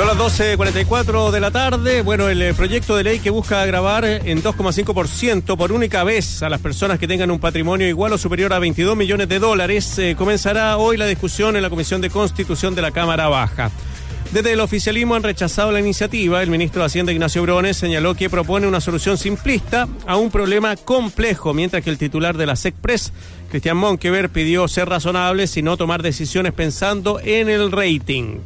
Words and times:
Son 0.00 0.06
las 0.06 0.16
12.44 0.16 1.30
de 1.30 1.40
la 1.40 1.50
tarde. 1.50 2.00
Bueno, 2.00 2.30
el 2.30 2.40
eh, 2.40 2.54
proyecto 2.54 2.96
de 2.96 3.04
ley 3.04 3.18
que 3.18 3.28
busca 3.28 3.66
grabar 3.66 4.06
en 4.06 4.42
2,5% 4.42 5.58
por 5.58 5.72
única 5.72 6.04
vez 6.04 6.42
a 6.42 6.48
las 6.48 6.58
personas 6.58 6.98
que 6.98 7.06
tengan 7.06 7.30
un 7.30 7.38
patrimonio 7.38 7.86
igual 7.86 8.14
o 8.14 8.16
superior 8.16 8.54
a 8.54 8.58
22 8.58 8.96
millones 8.96 9.28
de 9.28 9.38
dólares 9.38 9.98
eh, 9.98 10.14
comenzará 10.16 10.78
hoy 10.78 10.96
la 10.96 11.04
discusión 11.04 11.54
en 11.54 11.60
la 11.60 11.68
Comisión 11.68 12.00
de 12.00 12.08
Constitución 12.08 12.74
de 12.74 12.80
la 12.80 12.92
Cámara 12.92 13.28
Baja. 13.28 13.70
Desde 14.32 14.54
el 14.54 14.60
oficialismo 14.60 15.16
han 15.16 15.22
rechazado 15.22 15.70
la 15.70 15.80
iniciativa. 15.80 16.42
El 16.42 16.48
ministro 16.48 16.80
de 16.80 16.86
Hacienda 16.86 17.12
Ignacio 17.12 17.42
Brones 17.42 17.76
señaló 17.76 18.14
que 18.14 18.30
propone 18.30 18.66
una 18.66 18.80
solución 18.80 19.18
simplista 19.18 19.86
a 20.06 20.16
un 20.16 20.30
problema 20.30 20.76
complejo, 20.76 21.52
mientras 21.52 21.84
que 21.84 21.90
el 21.90 21.98
titular 21.98 22.38
de 22.38 22.46
la 22.46 22.56
SECPRES, 22.56 23.12
Cristian 23.50 23.76
Monkever, 23.76 24.30
pidió 24.30 24.66
ser 24.66 24.88
razonables 24.88 25.58
y 25.58 25.62
no 25.62 25.76
tomar 25.76 26.02
decisiones 26.02 26.54
pensando 26.54 27.20
en 27.22 27.50
el 27.50 27.70
rating. 27.70 28.38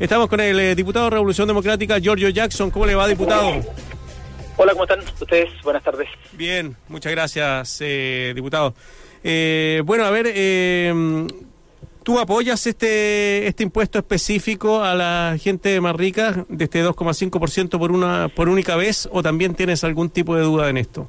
Estamos 0.00 0.28
con 0.28 0.40
el 0.40 0.60
eh, 0.60 0.74
diputado 0.76 1.06
de 1.06 1.10
Revolución 1.10 1.48
Democrática, 1.48 1.98
Giorgio 1.98 2.28
Jackson. 2.28 2.70
¿Cómo 2.70 2.86
le 2.86 2.94
va, 2.94 3.08
diputado? 3.08 3.60
Hola, 4.56 4.72
¿cómo 4.72 4.84
están 4.84 5.00
ustedes? 5.20 5.50
Buenas 5.62 5.82
tardes. 5.82 6.08
Bien, 6.32 6.76
muchas 6.88 7.12
gracias, 7.12 7.78
eh, 7.80 8.32
diputado. 8.34 8.74
Eh, 9.24 9.82
bueno, 9.84 10.04
a 10.04 10.10
ver, 10.10 10.26
eh, 10.34 11.26
¿tú 12.02 12.18
apoyas 12.18 12.66
este 12.66 13.46
este 13.46 13.62
impuesto 13.62 13.98
específico 13.98 14.82
a 14.82 14.94
la 14.94 15.36
gente 15.40 15.80
más 15.80 15.94
rica 15.96 16.44
de 16.48 16.64
este 16.64 16.84
2,5% 16.84 17.78
por 17.78 17.92
una 17.92 18.28
por 18.28 18.48
única 18.48 18.76
vez 18.76 19.08
o 19.12 19.22
también 19.22 19.54
tienes 19.54 19.84
algún 19.84 20.10
tipo 20.10 20.36
de 20.36 20.42
duda 20.42 20.68
en 20.68 20.76
esto? 20.76 21.08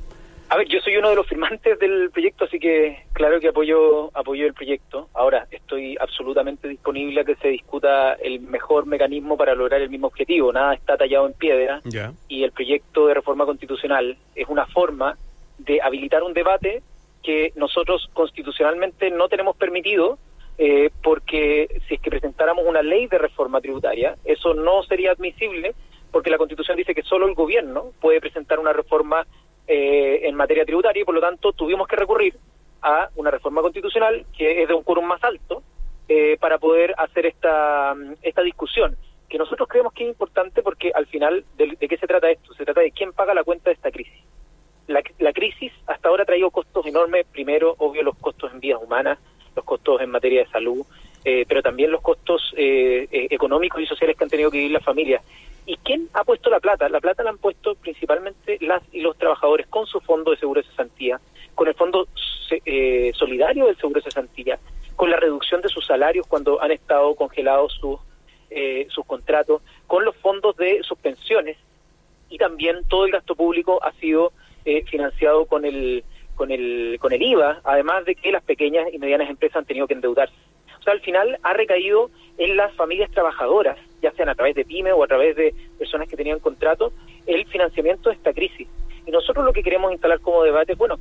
A 0.51 0.57
ver, 0.57 0.67
yo 0.67 0.81
soy 0.81 0.97
uno 0.97 1.11
de 1.11 1.15
los 1.15 1.27
firmantes 1.27 1.77
del 1.77 2.09
proyecto, 2.09 2.45
así 2.45 2.59
que 2.59 3.03
claro 3.13 3.39
que 3.39 3.49
apoyo 3.49 4.09
apoyo 4.17 4.47
el 4.47 4.55
proyecto. 4.55 5.07
Ahora, 5.13 5.47
estoy 5.51 5.95
absolutamente 5.99 6.67
disponible 6.67 7.21
a 7.21 7.23
que 7.23 7.35
se 7.35 7.49
discuta 7.49 8.13
el 8.13 8.39
mejor 8.39 8.87
mecanismo 8.87 9.37
para 9.37 9.53
lograr 9.53 9.79
el 9.79 9.91
mismo 9.91 10.07
objetivo. 10.07 10.51
Nada 10.51 10.73
está 10.73 10.97
tallado 10.97 11.27
en 11.27 11.33
piedra 11.33 11.81
y 12.27 12.43
el 12.43 12.51
proyecto 12.51 13.05
de 13.05 13.13
reforma 13.13 13.45
constitucional 13.45 14.17
es 14.33 14.47
una 14.47 14.65
forma 14.65 15.17
de 15.59 15.81
habilitar 15.83 16.23
un 16.23 16.33
debate 16.33 16.81
que 17.21 17.53
nosotros 17.55 18.09
constitucionalmente 18.13 19.11
no 19.11 19.29
tenemos 19.29 19.55
permitido 19.55 20.17
eh, 20.57 20.89
porque 21.03 21.79
si 21.87 21.93
es 21.93 22.01
que 22.01 22.09
presentáramos 22.09 22.65
una 22.65 22.81
ley 22.81 23.05
de 23.05 23.19
reforma 23.19 23.61
tributaria, 23.61 24.15
eso 24.25 24.55
no 24.55 24.81
sería 24.81 25.11
admisible 25.11 25.75
porque 26.11 26.31
la 26.31 26.39
Constitución 26.39 26.75
dice 26.75 26.95
que 26.95 27.03
solo 27.03 27.27
el 27.27 27.35
gobierno 27.35 27.91
puede 28.01 28.19
presentar 28.19 28.57
una 28.57 28.73
reforma 28.73 29.27
eh, 29.71 30.27
en 30.27 30.33
materia 30.33 30.65
tributaria 30.65 31.03
y 31.03 31.05
por 31.05 31.13
lo 31.13 31.21
tanto 31.21 31.53
tuvimos 31.53 31.87
que 31.87 31.95
recurrir 31.95 32.35
a 32.81 33.09
una 33.15 33.29
reforma 33.29 33.61
constitucional 33.61 34.25
que 34.35 34.63
es 34.63 34.67
de 34.67 34.73
un 34.73 34.81
quórum 34.81 35.05
más 35.05 35.23
alto 35.23 35.61
eh, 36.07 36.37
para 36.39 36.57
poder 36.57 36.95
hacer 36.97 37.27
esta, 37.27 37.93
esta 38.23 38.41
discusión 38.41 38.97
que 39.29 39.37
nosotros 39.37 39.67
creemos 39.67 39.93
que 39.93 40.05
es 40.05 40.09
importante 40.09 40.63
porque 40.63 40.91
al 40.95 41.05
final 41.05 41.45
de, 41.55 41.77
de 41.79 41.87
qué 41.87 41.97
se 41.97 42.07
trata 42.07 42.31
esto 42.31 42.51
se 42.55 42.65
trata 42.65 42.81
de 42.81 42.91
quién 42.91 43.13
paga 43.13 43.35
la 43.35 43.43
cuenta 43.43 43.69
de 43.69 43.75
esta 43.75 43.91
crisis. 43.91 44.23
La, 44.87 45.03
la 45.19 45.33
crisis 45.33 45.71
hasta 45.85 46.09
ahora 46.09 46.23
ha 46.23 46.25
traído 46.25 46.49
costos 46.49 46.83
enormes 46.87 47.27
primero 47.31 47.75
obvio 47.77 48.01
los 48.01 48.17
costos 48.17 48.51
en 48.51 48.59
vidas 48.59 48.81
humanas 48.81 49.19
los 49.55 49.63
costos 49.63 50.01
en 50.01 50.09
materia 50.09 50.43
de 50.43 50.49
salud 50.49 50.83
eh, 51.25 51.45
pero 51.47 51.61
también 51.61 51.91
los 51.91 52.01
costos 52.01 52.53
eh, 52.55 53.07
eh, 53.11 53.27
económicos 53.29 53.81
y 53.81 53.85
sociales 53.85 54.15
que 54.17 54.23
han 54.23 54.29
tenido 54.29 54.49
que 54.49 54.57
vivir 54.57 54.71
las 54.71 54.83
familias. 54.83 55.23
¿Y 55.65 55.75
quién 55.77 56.07
ha 56.13 56.23
puesto 56.23 56.49
la 56.49 56.59
plata? 56.59 56.87
La 56.87 57.01
plata 57.01 57.23
la 57.23 57.31
han 57.31 57.37
puesto 57.37 57.75
principalmente 57.75 58.38
las 58.61 58.81
y 58.91 59.01
los 59.01 59.17
trabajadores 59.17 59.67
con 59.67 59.85
su 59.85 59.99
fondo 60.01 60.31
de 60.31 60.37
seguro 60.37 60.61
de 60.61 60.67
cesantía, 60.67 61.19
con 61.55 61.67
el 61.67 61.75
fondo 61.75 62.07
eh, 62.65 63.11
solidario 63.15 63.67
del 63.67 63.77
seguro 63.77 63.99
de 63.99 64.05
cesantía, 64.05 64.59
con 64.95 65.09
la 65.09 65.17
reducción 65.17 65.61
de 65.61 65.69
sus 65.69 65.85
salarios 65.85 66.27
cuando 66.27 66.61
han 66.61 66.71
estado 66.71 67.15
congelados 67.15 67.73
sus, 67.79 67.99
eh, 68.49 68.87
sus 68.89 69.05
contratos, 69.05 69.61
con 69.87 70.03
los 70.03 70.15
fondos 70.17 70.55
de 70.57 70.81
sus 70.83 70.97
pensiones 70.97 71.57
y 72.29 72.37
también 72.37 72.83
todo 72.87 73.05
el 73.05 73.11
gasto 73.11 73.35
público 73.35 73.79
ha 73.83 73.91
sido 73.93 74.31
eh, 74.65 74.83
financiado 74.85 75.45
con 75.45 75.65
el, 75.65 76.03
con, 76.35 76.51
el, 76.51 76.97
con 76.99 77.11
el 77.11 77.21
IVA, 77.21 77.61
además 77.63 78.05
de 78.05 78.15
que 78.15 78.31
las 78.31 78.43
pequeñas 78.43 78.87
y 78.91 78.99
medianas 78.99 79.29
empresas 79.29 79.57
han 79.57 79.65
tenido 79.65 79.87
que 79.87 79.93
endeudarse. 79.93 80.35
O 80.79 80.81
sea, 80.81 80.93
al 80.93 81.01
final 81.01 81.37
ha 81.43 81.53
recaído 81.53 82.09
en 82.37 82.55
las 82.55 82.73
familias 82.75 83.11
trabajadoras, 83.11 83.77
ya 84.01 84.11
sean 84.11 84.29
a 84.29 84.35
través 84.35 84.55
de 84.55 84.65
pyme 84.65 84.91
o 84.93 85.03
a 85.03 85.07
través 85.07 85.35
de 85.35 85.53
personas 85.77 86.07
que 86.07 86.15
tenían 86.17 86.39
contrato, 86.39 86.91
el 87.25 87.45
financiamiento 87.45 88.09
de 88.09 88.15
esta 88.15 88.33
crisis. 88.33 88.67
Y 89.05 89.11
nosotros 89.11 89.45
lo 89.45 89.53
que 89.53 89.63
queremos 89.63 89.91
instalar 89.91 90.19
como 90.19 90.43
debate 90.43 90.73
es, 90.73 90.77
bueno, 90.77 90.99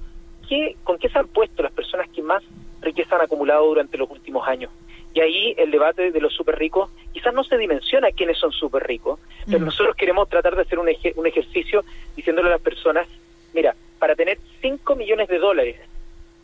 ¿qué, 0.48 0.76
¿con 0.84 0.98
qué 0.98 1.09
se 1.09 1.19
han 1.19 1.28
puesto 1.28 1.62
las 1.62 1.72
personas 1.72 2.09
que 2.10 2.22
más 2.22 2.42
riqueza 2.81 3.16
han 3.16 3.22
acumulado 3.22 3.66
durante 3.66 3.97
los 3.98 4.10
últimos 4.10 4.47
años? 4.48 4.70
Y 5.14 5.20
ahí 5.20 5.54
el 5.56 5.70
debate 5.70 6.10
de 6.12 6.20
los 6.20 6.32
súper 6.34 6.59
ricos, 6.59 6.91
quizás 7.12 7.32
no 7.34 7.42
se 7.42 7.56
dimensiona 7.59 8.10
quiénes 8.12 8.38
son 8.38 8.53
súper 8.53 8.84
ricos, 8.86 9.19
pero 9.47 9.60
Mm. 9.60 9.65
nosotros 9.65 9.97
queremos 9.97 10.28
tratar 10.28 10.54
de 10.54 10.62
hacer 10.62 10.78
un, 10.78 10.86
eje- 10.88 11.12
un 11.16 11.26
ejercicio 11.26 11.84
diciéndole 12.15 12.48
a 12.48 12.53
las 12.53 12.60
personas, 12.60 13.09
mira, 13.54 13.75
para 13.98 14.15
tener 14.15 14.38
5 14.60 14.94
millones 14.97 15.28
de 15.28 15.38
dólares 15.38 15.76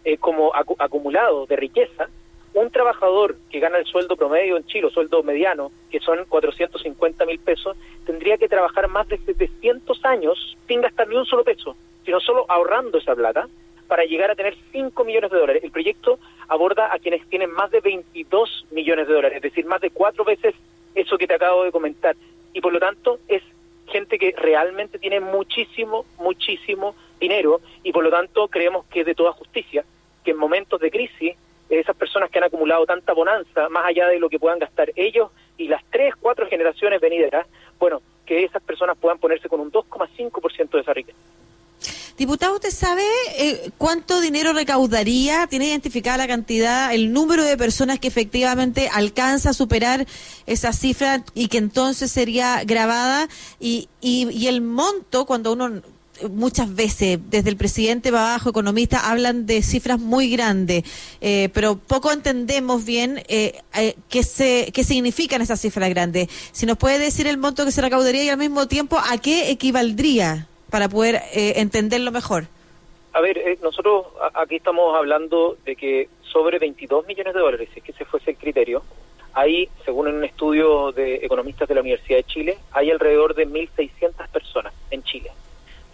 eh, 0.05 0.17
como 0.19 0.53
acu- 0.53 0.77
acumulado 0.79 1.47
de 1.47 1.57
riqueza, 1.57 2.09
un 2.55 2.71
trabajador 2.71 3.37
que 3.51 3.61
gana 3.61 3.79
el 3.79 3.85
sueldo 3.85 4.17
promedio 4.17 4.57
en 4.57 4.65
Chile, 4.67 4.89
sueldo 4.91 5.23
mediano, 5.23 5.73
que 5.91 6.01
son 6.01 6.25
450 6.29 7.27
mil 7.27 7.39
pesos, 7.41 7.77
tendría 8.07 8.39
que 8.39 8.49
trabajar 8.49 8.89
más 8.89 9.09
de 9.09 9.19
700 9.19 10.05
años 10.05 10.57
sin 10.69 10.81
gastar 10.81 11.09
ni 11.09 11.17
un 11.17 11.27
solo 11.27 11.45
peso, 11.45 11.77
sino 12.05 12.21
solo 12.21 12.47
ahorrando 12.49 12.99
esa 12.99 13.15
plata 13.15 13.49
para 13.89 14.05
llegar 14.05 14.31
a 14.31 14.37
tener 14.37 14.57
5 14.73 15.05
millones 15.05 15.31
de 15.31 15.39
dólares. 15.39 15.65
El 15.65 15.73
proyecto 15.73 16.19
aborda 16.49 16.95
a 16.95 16.99
quienes 16.99 17.29
tienen 17.29 17.51
más 17.51 17.71
de 17.71 17.81
22 17.81 18.67
millones 18.71 19.09
de 19.09 19.15
dólares, 19.15 19.37
es 19.37 19.43
decir, 19.43 19.67
más 19.67 19.81
de 19.81 19.91
cuatro 19.91 20.25
veces 20.25 20.55
eso 20.95 21.19
que 21.19 21.27
te 21.27 21.35
acabo 21.35 21.65
de 21.65 21.73
comentar. 21.73 22.17
Y 22.53 22.61
por 22.61 22.73
lo 22.73 22.79
tanto 22.79 23.19
es 23.27 23.43
gente 23.89 24.19
que 24.19 24.33
realmente 24.37 24.99
tiene 24.99 25.21
muchísimo, 25.21 26.07
muchísimo 26.19 26.95
dinero 27.21 27.61
y 27.83 27.93
por 27.93 28.05
lo 28.05 28.11
tanto 28.11 28.49
creemos 28.49 28.87
que 28.87 29.01
es 29.01 29.07
de 29.07 29.15
toda 29.15 29.33
justicia 29.33 29.85
que 30.25 30.31
en 30.31 30.39
momentos 30.39 30.81
de 30.81 30.91
crisis 30.91 31.37
esas 31.81 31.97
personas 31.97 32.31
que 32.31 32.39
han 32.39 32.45
acumulado 32.45 32.87
tanta 32.87 33.13
bonanza, 33.13 33.69
más 33.69 33.87
allá 33.87 34.09
de 34.09 34.19
lo 34.19 34.29
que 34.29 34.39
puedan 34.39 34.59
gastar 34.59 34.93
ellos 34.97 35.31
y 35.57 35.69
las 35.69 35.83
tres, 35.91 36.15
cuatro 36.21 36.47
generaciones 36.49 37.01
venideras, 37.01 37.47
bueno, 37.79 38.03
que 38.27 38.45
esas 38.45 38.63
personas 38.63 38.97
puedan 38.99 39.19
ponerse 39.19 39.49
con 39.49 39.61
un 39.61 39.71
2,5% 39.71 40.71
de 40.71 40.81
esa 40.81 40.93
riqueza. 40.93 41.19
Diputado, 42.17 42.55
¿usted 42.55 42.71
sabe 42.71 43.03
eh, 43.37 43.71
cuánto 43.77 44.21
dinero 44.21 44.53
recaudaría? 44.53 45.49
¿Tiene 45.49 45.67
identificada 45.67 46.17
la 46.19 46.29
cantidad, 46.29 46.95
el 46.95 47.13
número 47.13 47.43
de 47.43 47.57
personas 47.57 47.99
que 47.99 48.07
efectivamente 48.07 48.89
alcanza 48.93 49.51
a 49.51 49.53
superar 49.53 50.07
esa 50.47 50.73
cifra 50.73 51.25
y 51.35 51.49
que 51.49 51.59
entonces 51.59 52.13
sería 52.13 52.63
grabada? 52.65 53.27
Y, 53.59 53.89
y, 54.01 54.31
y 54.31 54.47
el 54.47 54.61
monto, 54.61 55.27
cuando 55.27 55.53
uno 55.53 55.83
muchas 56.31 56.75
veces 56.75 57.19
desde 57.31 57.51
el 57.51 57.57
presidente 57.57 58.11
para 58.11 58.31
abajo, 58.31 58.51
economistas, 58.51 59.05
hablan 59.05 59.47
de 59.47 59.63
cifras 59.63 59.99
muy 59.99 60.31
grandes, 60.31 60.85
eh, 61.21 61.49
pero 61.53 61.77
poco 61.77 62.13
entendemos 62.13 62.85
bien 62.85 63.23
eh, 63.29 63.61
eh, 63.75 63.97
qué, 64.09 64.23
se, 64.23 64.71
qué 64.73 64.85
significan 64.85 65.43
esas 65.43 65.61
cifras 65.61 65.89
grandes. 65.91 66.29
Si 66.53 66.67
nos 66.67 66.79
puede 66.79 66.99
decir 66.99 67.27
el 67.27 67.39
monto 67.39 67.65
que 67.65 67.73
se 67.73 67.83
recaudaría 67.83 68.25
y 68.25 68.29
al 68.29 68.39
mismo 68.39 68.69
tiempo 68.69 68.99
a 68.99 69.19
qué 69.19 69.51
equivaldría 69.51 70.49
para 70.75 70.89
poder 70.89 71.23
eh, 71.33 71.53
entenderlo 71.61 72.11
mejor. 72.11 72.47
A 73.13 73.21
ver, 73.21 73.39
eh, 73.39 73.59
nosotros 73.63 74.07
aquí 74.35 74.57
estamos 74.57 74.97
hablando 74.97 75.57
de 75.65 75.77
que 75.77 76.09
sobre 76.23 76.59
22 76.59 77.07
millones 77.07 77.33
de 77.33 77.39
dólares, 77.39 77.69
si 77.73 77.79
es 77.79 77.85
que 77.85 77.93
ese 77.93 78.05
fuese 78.05 78.33
el 78.33 78.37
criterio, 78.37 78.83
hay, 79.35 79.69
según 79.85 80.09
un 80.09 80.25
estudio 80.25 80.91
de 80.91 81.17
economistas 81.17 81.69
de 81.69 81.77
la 81.77 81.81
Universidad 81.81 82.19
de 82.19 82.25
Chile, 82.25 82.59
hay 82.73 82.91
alrededor 82.91 83.37
de 83.37 83.47
1.600 83.47 84.29
personas 84.31 84.75
en 84.91 85.05
Chile. 85.05 85.31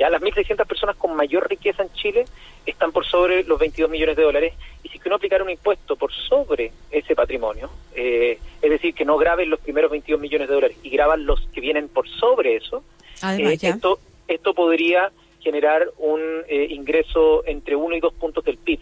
Ya 0.00 0.08
las 0.08 0.22
1.600 0.22 0.66
personas 0.66 0.96
con 0.96 1.14
mayor 1.14 1.46
riqueza 1.46 1.82
en 1.82 1.92
Chile 1.92 2.24
están 2.64 2.90
por 2.90 3.04
sobre 3.04 3.44
los 3.44 3.60
22 3.60 3.90
millones 3.90 4.16
de 4.16 4.22
dólares 4.22 4.54
y 4.82 4.88
si 4.88 4.96
es 4.96 5.02
que 5.02 5.10
uno 5.10 5.16
aplicara 5.16 5.44
un 5.44 5.50
impuesto 5.50 5.94
por 5.94 6.10
sobre 6.10 6.72
ese 6.90 7.14
patrimonio, 7.14 7.68
eh, 7.94 8.38
es 8.62 8.70
decir, 8.70 8.94
que 8.94 9.04
no 9.04 9.18
graben 9.18 9.50
los 9.50 9.60
primeros 9.60 9.90
22 9.90 10.18
millones 10.18 10.48
de 10.48 10.54
dólares 10.54 10.78
y 10.82 10.88
graban 10.88 11.26
los 11.26 11.46
que 11.52 11.60
vienen 11.60 11.90
por 11.90 12.08
sobre 12.08 12.56
eso, 12.56 12.82
Además, 13.20 13.62
eh, 13.62 13.68
esto, 13.68 13.98
esto 14.26 14.54
podría 14.54 15.12
generar 15.40 15.90
un 15.98 16.20
eh, 16.48 16.68
ingreso 16.70 17.44
entre 17.44 17.76
uno 17.76 17.94
y 17.94 18.00
dos 18.00 18.14
puntos 18.14 18.42
del 18.42 18.56
PIB. 18.56 18.80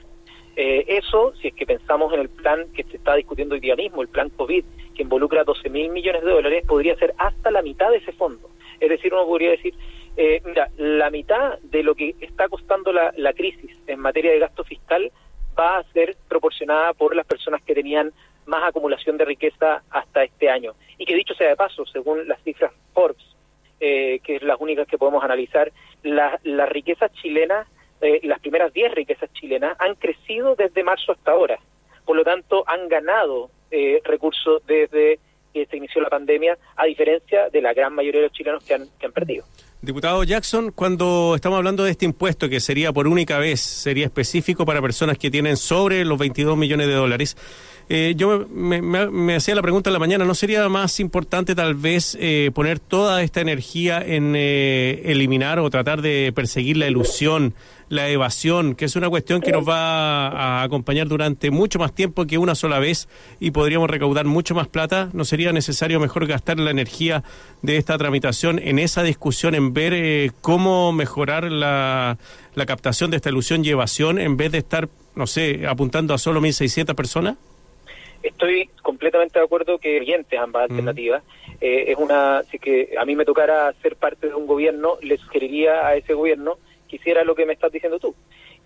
Eh, 0.55 0.85
eso, 0.87 1.33
si 1.43 1.49
es 1.49 1.55
que 1.55 1.67
pensamos 1.67 2.13
en 2.13 2.21
el 2.21 2.29
plan 2.29 2.67
que 2.73 2.85
se 2.85 2.97
está 2.97 3.17
discutiendo 3.17 3.57
hoy 3.57 3.61
día 3.61 3.75
mismo, 3.75 4.03
el 4.03 4.09
plan 4.09 4.31
COVID, 4.31 4.65
que 4.95 5.03
involucra 5.03 5.43
12 5.43 5.69
mil 5.69 5.89
millones 5.91 6.23
de 6.23 6.31
dólares, 6.31 6.65
podría 6.65 6.97
ser 6.97 7.13
hasta 7.19 7.51
la 7.51 7.63
mitad 7.63 7.91
de 7.91 7.97
ese 7.97 8.13
fondo. 8.13 8.51
Es 8.81 8.89
decir, 8.89 9.13
uno 9.13 9.27
podría 9.27 9.51
decir, 9.51 9.75
eh, 10.19 10.43
mira, 10.45 10.69
la 10.77 11.09
mitad 11.11 11.59
de 11.61 11.83
lo 11.83 11.95
que 11.95 12.15
está 12.21 12.49
costando 12.49 12.93
la, 12.93 13.13
la 13.17 13.33
crisis 13.33 13.71
en 13.87 14.01
materia 14.01 14.33
de 14.33 14.39
gasto 14.41 14.65
fiscal 14.65 15.11
va 15.59 15.79
a 15.79 15.85
ser 15.93 16.17
proporcionada 16.29 16.93
por 16.93 17.17
las 17.17 17.25
personas 17.27 17.63
que 17.63 17.75
tenían 17.75 18.13
más 18.47 18.63
acumulación 18.65 19.17
de 19.17 19.25
riqueza 19.25 19.83
hasta 19.91 20.25
este 20.25 20.51
año. 20.51 20.75
Y 20.99 21.05
que 21.07 21.15
dicho 21.15 21.35
sea 21.35 21.49
de 21.49 21.57
paso, 21.57 21.87
según 21.87 22.27
las 22.29 22.43
cifras 22.43 22.73
Forbes, 22.95 23.25
eh, 23.81 24.21
que 24.25 24.37
es 24.37 24.43
las 24.43 24.61
únicas 24.61 24.87
que 24.89 24.99
podemos 24.99 25.23
analizar, 25.23 25.71
la- 26.03 26.39
las 26.43 26.69
riquezas 26.69 27.13
chilenas, 27.13 27.67
eh, 28.01 28.21
las 28.25 28.41
primeras 28.41 28.73
10 28.73 28.93
riquezas 28.93 29.33
chilenas 29.33 29.77
han 29.81 29.95
crecido 29.97 30.55
desde 30.57 30.83
marzo 30.83 31.13
hasta 31.13 31.33
ahora. 31.33 31.59
Por 32.05 32.17
lo 32.17 32.25
tanto, 32.25 32.65
han 32.67 32.89
ganado 32.89 33.51
eh, 33.71 34.01
recursos 34.05 34.65
desde 34.67 35.19
que 35.53 35.67
se 35.67 35.77
inició 35.77 36.01
la 36.01 36.09
pandemia, 36.09 36.57
a 36.77 36.87
diferencia 36.87 37.51
de 37.51 37.61
la 37.61 37.75
gran 37.75 37.93
mayoría 37.95 38.21
de 38.23 38.29
los 38.29 38.37
chilenos 38.37 38.65
que 38.65 38.75
han, 38.75 38.87
que 38.99 39.07
han 39.07 39.13
perdido. 39.13 39.45
Diputado 39.81 40.25
Jackson, 40.25 40.73
cuando 40.73 41.35
estamos 41.37 41.57
hablando 41.57 41.85
de 41.85 41.93
este 41.93 42.05
impuesto 42.05 42.49
que 42.49 42.59
sería 42.59 42.93
por 42.93 43.07
única 43.07 43.39
vez, 43.39 43.61
sería 43.61 44.07
específico 44.07 44.67
para 44.67 44.83
personas 44.83 45.19
que 45.19 45.31
tienen 45.31 45.57
sobre 45.57 46.05
los 46.05 46.19
22 46.19 46.59
millones 46.59 46.89
de 46.89 46.95
dólares, 46.95 47.37
eh, 47.89 48.15
yo 48.17 48.45
me, 48.51 49.37
hacía 49.37 49.55
la 49.55 49.63
pregunta 49.63 49.89
en 49.89 49.95
la 49.95 50.01
mañana, 50.01 50.25
¿no 50.25 50.35
sería 50.35 50.69
más 50.69 50.99
importante 50.99 51.55
tal 51.55 51.77
vez 51.77 52.19
eh, 52.21 52.51
poner 52.53 52.81
toda 52.81 53.23
esta 53.23 53.41
energía 53.41 54.03
en 54.05 54.35
eh, 54.37 55.01
eliminar 55.05 55.61
o 55.61 55.71
tratar 55.71 56.03
de 56.03 56.33
perseguir 56.35 56.77
la 56.77 56.89
ilusión, 56.89 57.55
la 57.89 58.09
evasión, 58.09 58.75
que 58.75 58.85
es 58.85 58.97
una 58.97 59.09
cuestión 59.09 59.41
que 59.41 59.53
nos 59.53 59.67
va 59.67 60.29
a 60.29 60.63
acompañar 60.63 61.09
durante 61.09 61.51
mucho 61.51 61.79
más 61.79 61.95
tiempo 61.95 62.27
que 62.27 62.39
una 62.39 62.55
sola 62.55 62.79
vez 62.79 63.09
y 63.41 63.51
podríamos 63.51 63.89
recaudar 63.89 64.27
mucho 64.27 64.55
más 64.55 64.69
plata? 64.69 65.09
¿No 65.13 65.25
sería 65.25 65.53
necesario 65.53 66.01
mejor 66.01 66.27
gastar 66.27 66.59
la 66.59 66.71
energía 66.71 67.23
de 67.63 67.77
esta 67.77 67.97
tramitación 67.97 68.59
en 68.59 68.79
esa 68.79 69.03
discusión, 69.03 69.55
en 69.55 69.73
ver 69.73 70.33
cómo 70.41 70.93
mejorar 70.93 71.45
la, 71.51 72.19
la 72.55 72.67
captación 72.67 73.11
de 73.11 73.17
esta 73.17 73.31
ilusión 73.31 73.65
y 73.65 73.71
evasión 73.71 74.19
en 74.19 74.37
vez 74.37 74.53
de 74.53 74.59
estar, 74.59 74.89
no 75.15 75.27
sé, 75.27 75.67
apuntando 75.67 76.15
a 76.15 76.19
solo 76.19 76.41
1.600 76.41 76.95
personas? 76.95 77.37
Estoy 78.23 78.69
completamente 78.83 79.39
de 79.39 79.45
acuerdo 79.45 79.79
que 79.79 80.01
oyentes 80.01 80.39
ambas 80.39 80.71
alternativas. 80.71 81.23
Eh, 81.61 81.93
es 81.93 81.97
una, 81.97 82.43
si 82.51 82.59
que 82.59 82.95
a 82.99 83.05
mí 83.05 83.15
me 83.15 83.25
tocara 83.25 83.73
ser 83.81 83.97
parte 83.97 84.29
de 84.29 84.35
un 84.35 84.47
gobierno, 84.47 84.99
le 85.03 85.17
sugeriría 85.19 85.87
a 85.87 85.97
ese 85.97 86.15
gobierno 86.15 86.59
que 86.89 86.97
hiciera 86.97 87.25
lo 87.25 87.35
que 87.35 87.47
me 87.47 87.53
estás 87.53 87.73
diciendo 87.73 87.99
tú. 87.99 88.15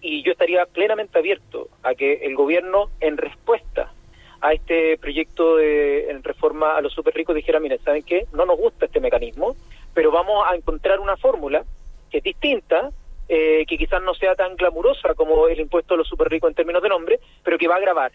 Y 0.01 0.23
yo 0.23 0.33
estaría 0.33 0.65
plenamente 0.67 1.19
abierto 1.19 1.69
a 1.83 1.95
que 1.95 2.15
el 2.23 2.35
gobierno, 2.35 2.91
en 3.01 3.17
respuesta 3.17 3.93
a 4.41 4.53
este 4.53 4.99
proyecto 4.99 5.57
de 5.57 6.11
en 6.11 6.23
reforma 6.23 6.77
a 6.77 6.81
los 6.81 6.93
super 6.93 7.15
ricos, 7.15 7.35
dijera, 7.35 7.61
miren, 7.61 7.79
¿saben 7.85 8.03
qué? 8.03 8.27
No 8.33 8.45
nos 8.45 8.59
gusta 8.59 8.87
este 8.87 9.01
mecanismo, 9.01 9.55
pero 9.95 10.11
vamos 10.11 10.45
a 10.49 10.57
encontrar 10.57 10.99
una 10.99 11.17
fórmula 11.17 11.65
que 12.11 12.19
es 12.19 12.25
distinta, 12.25 12.91
eh, 13.29 13.65
que 13.67 13.79
quizás 13.79 14.03
no 14.03 14.15
sea 14.15 14.35
tan 14.35 14.57
glamurosa 14.57 15.15
como 15.15 15.47
el 15.49 15.61
impuesto 15.61 15.95
a 15.95 15.97
los 15.97 16.09
super 16.09 16.29
ricos 16.29 16.51
en 16.51 16.57
términos 16.57 16.83
de 16.83 16.89
nombre, 16.89 17.21
pero 17.45 17.57
que 17.57 17.69
va 17.69 17.75
a 17.75 17.79
agravar 17.79 18.13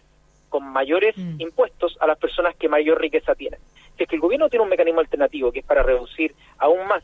con 0.49 0.63
mayores 0.63 1.17
mm. 1.17 1.41
impuestos 1.41 1.97
a 1.99 2.07
las 2.07 2.17
personas 2.17 2.55
que 2.55 2.69
mayor 2.69 2.99
riqueza 2.99 3.35
tienen. 3.35 3.59
Si 3.95 4.03
es 4.03 4.09
que 4.09 4.15
el 4.15 4.21
gobierno 4.21 4.49
tiene 4.49 4.63
un 4.63 4.69
mecanismo 4.69 4.99
alternativo 4.99 5.51
que 5.51 5.59
es 5.59 5.65
para 5.65 5.83
reducir 5.83 6.35
aún 6.57 6.87
más 6.87 7.03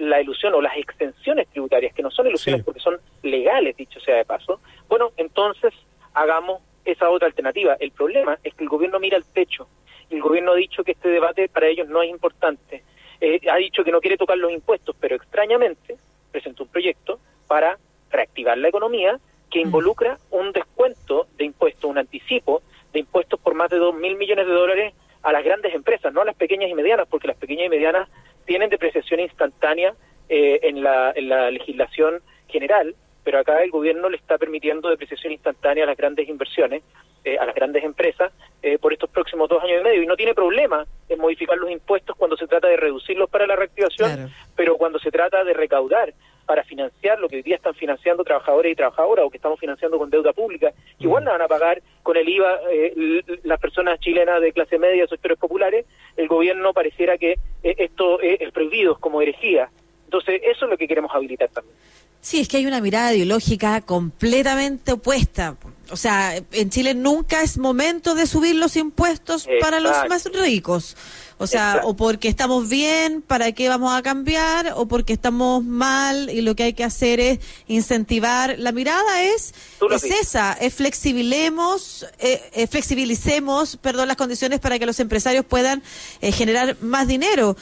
la 0.00 0.20
ilusión 0.20 0.54
o 0.54 0.60
las 0.60 0.76
extensiones 0.76 1.48
tributarias, 1.48 1.94
que 1.94 2.02
no 2.02 2.10
son 2.10 2.26
ilusiones 2.26 2.64
porque 2.64 2.80
son 2.80 2.98
legales, 3.22 3.76
dicho 3.76 4.00
sea 4.00 4.16
de 4.16 4.24
paso, 4.24 4.60
bueno, 4.88 5.12
entonces 5.16 5.72
hagamos 6.14 6.62
esa 6.84 7.10
otra 7.10 7.28
alternativa. 7.28 7.76
El 7.78 7.92
problema 7.92 8.38
es 8.42 8.54
que 8.54 8.64
el 8.64 8.70
gobierno 8.70 8.98
mira 8.98 9.16
al 9.16 9.24
techo. 9.24 9.68
El 10.08 10.20
gobierno 10.20 10.52
ha 10.52 10.56
dicho 10.56 10.82
que 10.82 10.92
este 10.92 11.08
debate 11.08 11.48
para 11.48 11.68
ellos 11.68 11.88
no 11.88 12.02
es 12.02 12.10
importante. 12.10 12.82
Eh, 13.20 13.40
ha 13.50 13.56
dicho 13.56 13.84
que 13.84 13.92
no 13.92 14.00
quiere 14.00 14.16
tocar 14.16 14.38
los 14.38 14.50
impuestos, 14.50 14.96
pero 14.98 15.16
extrañamente 15.16 15.98
presentó 16.32 16.64
un 16.64 16.70
proyecto 16.70 17.20
para 17.46 17.78
reactivar 18.10 18.56
la 18.56 18.68
economía 18.68 19.20
que 19.50 19.60
mm. 19.60 19.66
involucra 19.66 20.18
un 20.30 20.52
descuento 20.52 21.26
de 21.36 21.44
impuestos, 21.44 21.90
un 21.90 21.98
anticipo 21.98 22.62
de 22.92 23.00
impuestos 23.00 23.38
por 23.38 23.54
más 23.54 23.70
de 23.70 23.76
2 23.76 23.94
mil 23.94 24.16
millones 24.16 24.46
de 24.46 24.52
dólares 24.52 24.94
a 25.22 25.32
las 25.32 25.44
grandes 25.44 25.74
empresas, 25.74 26.12
no 26.12 26.22
a 26.22 26.24
las 26.24 26.34
pequeñas 26.34 26.70
y 26.70 26.74
medianas, 26.74 27.06
porque 27.08 27.28
las 27.28 27.36
pequeñas 27.36 27.66
y 27.66 27.68
medianas 27.68 28.08
tienen 28.50 28.68
depreciación 28.68 29.20
instantánea 29.20 29.94
eh, 30.28 30.58
en, 30.64 30.82
la, 30.82 31.12
en 31.14 31.28
la 31.28 31.52
legislación 31.52 32.20
general, 32.48 32.96
pero 33.22 33.38
acá 33.38 33.62
el 33.62 33.70
gobierno 33.70 34.08
le 34.08 34.16
está 34.16 34.38
permitiendo 34.38 34.90
depreciación 34.90 35.32
instantánea 35.32 35.84
a 35.84 35.86
las 35.86 35.96
grandes 35.96 36.28
inversiones, 36.28 36.82
eh, 37.22 37.38
a 37.38 37.46
las 37.46 37.54
grandes 37.54 37.84
empresas, 37.84 38.32
eh, 38.60 38.76
por 38.78 38.92
estos 38.92 39.08
próximos 39.08 39.48
dos 39.48 39.62
años 39.62 39.82
y 39.82 39.84
medio. 39.84 40.02
Y 40.02 40.06
no 40.06 40.16
tiene 40.16 40.34
problema 40.34 40.84
en 41.08 41.20
modificar 41.20 41.58
los 41.58 41.70
impuestos 41.70 42.16
cuando 42.16 42.36
se 42.36 42.48
trata 42.48 42.66
de 42.66 42.76
reducirlos 42.76 43.30
para 43.30 43.46
la 43.46 43.54
reactivación, 43.54 44.32
pero 44.56 44.74
cuando 44.74 44.98
se 44.98 45.12
trata 45.12 45.44
de 45.44 45.54
recaudar 45.54 46.12
para 46.46 46.64
financiar 46.64 47.18
lo 47.18 47.28
que 47.28 47.36
hoy 47.36 47.42
día 47.42 47.56
están 47.56 47.74
financiando 47.74 48.24
trabajadores 48.24 48.72
y 48.72 48.74
trabajadoras 48.74 49.24
o 49.24 49.30
que 49.30 49.36
estamos 49.36 49.58
financiando 49.58 49.98
con 49.98 50.10
deuda 50.10 50.32
pública, 50.32 50.72
igual 50.98 51.24
la 51.24 51.32
van 51.32 51.42
a 51.42 51.48
pagar 51.48 51.82
con 52.02 52.16
el 52.16 52.28
IVA 52.28 52.60
eh, 52.72 53.22
las 53.44 53.60
personas 53.60 54.00
chilenas 54.00 54.40
de 54.40 54.52
clase 54.52 54.78
media, 54.78 55.06
sectores 55.06 55.38
populares, 55.38 55.86
el 56.16 56.28
gobierno 56.28 56.72
pareciera 56.72 57.18
que 57.18 57.32
eh, 57.62 57.74
esto 57.78 58.20
es 58.20 58.50
prohibido, 58.52 58.94
es 58.94 58.98
como 58.98 59.22
herejía. 59.22 59.70
Entonces, 60.04 60.40
eso 60.44 60.64
es 60.64 60.70
lo 60.70 60.76
que 60.76 60.88
queremos 60.88 61.12
habilitar 61.14 61.48
también. 61.50 61.76
Sí, 62.20 62.40
es 62.40 62.48
que 62.48 62.58
hay 62.58 62.66
una 62.66 62.80
mirada 62.80 63.14
ideológica 63.14 63.80
completamente 63.80 64.92
opuesta. 64.92 65.56
O 65.90 65.96
sea, 65.96 66.36
en 66.36 66.70
Chile 66.70 66.94
nunca 66.94 67.42
es 67.42 67.56
momento 67.56 68.14
de 68.14 68.26
subir 68.26 68.56
los 68.56 68.76
impuestos 68.76 69.48
para 69.60 69.80
los 69.80 69.96
más 70.08 70.30
ricos. 70.32 70.96
O 71.42 71.46
sea, 71.46 71.80
o 71.84 71.96
porque 71.96 72.28
estamos 72.28 72.68
bien, 72.68 73.22
¿para 73.22 73.52
qué 73.52 73.70
vamos 73.70 73.94
a 73.94 74.02
cambiar? 74.02 74.74
O 74.76 74.86
porque 74.86 75.14
estamos 75.14 75.64
mal 75.64 76.28
y 76.28 76.42
lo 76.42 76.54
que 76.54 76.64
hay 76.64 76.72
que 76.74 76.84
hacer 76.84 77.18
es 77.18 77.38
incentivar. 77.66 78.58
La 78.58 78.72
mirada 78.72 79.22
es, 79.22 79.54
es 79.90 80.04
esa, 80.04 80.52
es 80.52 80.74
flexibilemos, 80.74 82.06
eh, 82.18 82.42
eh, 82.52 82.66
flexibilicemos, 82.66 83.78
perdón, 83.78 84.08
las 84.08 84.18
condiciones 84.18 84.60
para 84.60 84.78
que 84.78 84.84
los 84.84 85.00
empresarios 85.00 85.46
puedan 85.46 85.82
eh, 86.20 86.30
generar 86.30 86.76
más 86.82 87.08
dinero. 87.08 87.56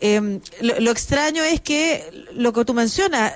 Eh, 0.00 0.40
lo, 0.60 0.90
extraño 0.92 1.42
es 1.42 1.60
que 1.60 2.28
lo 2.32 2.52
que 2.52 2.64
tú 2.64 2.72
mencionas, 2.72 3.32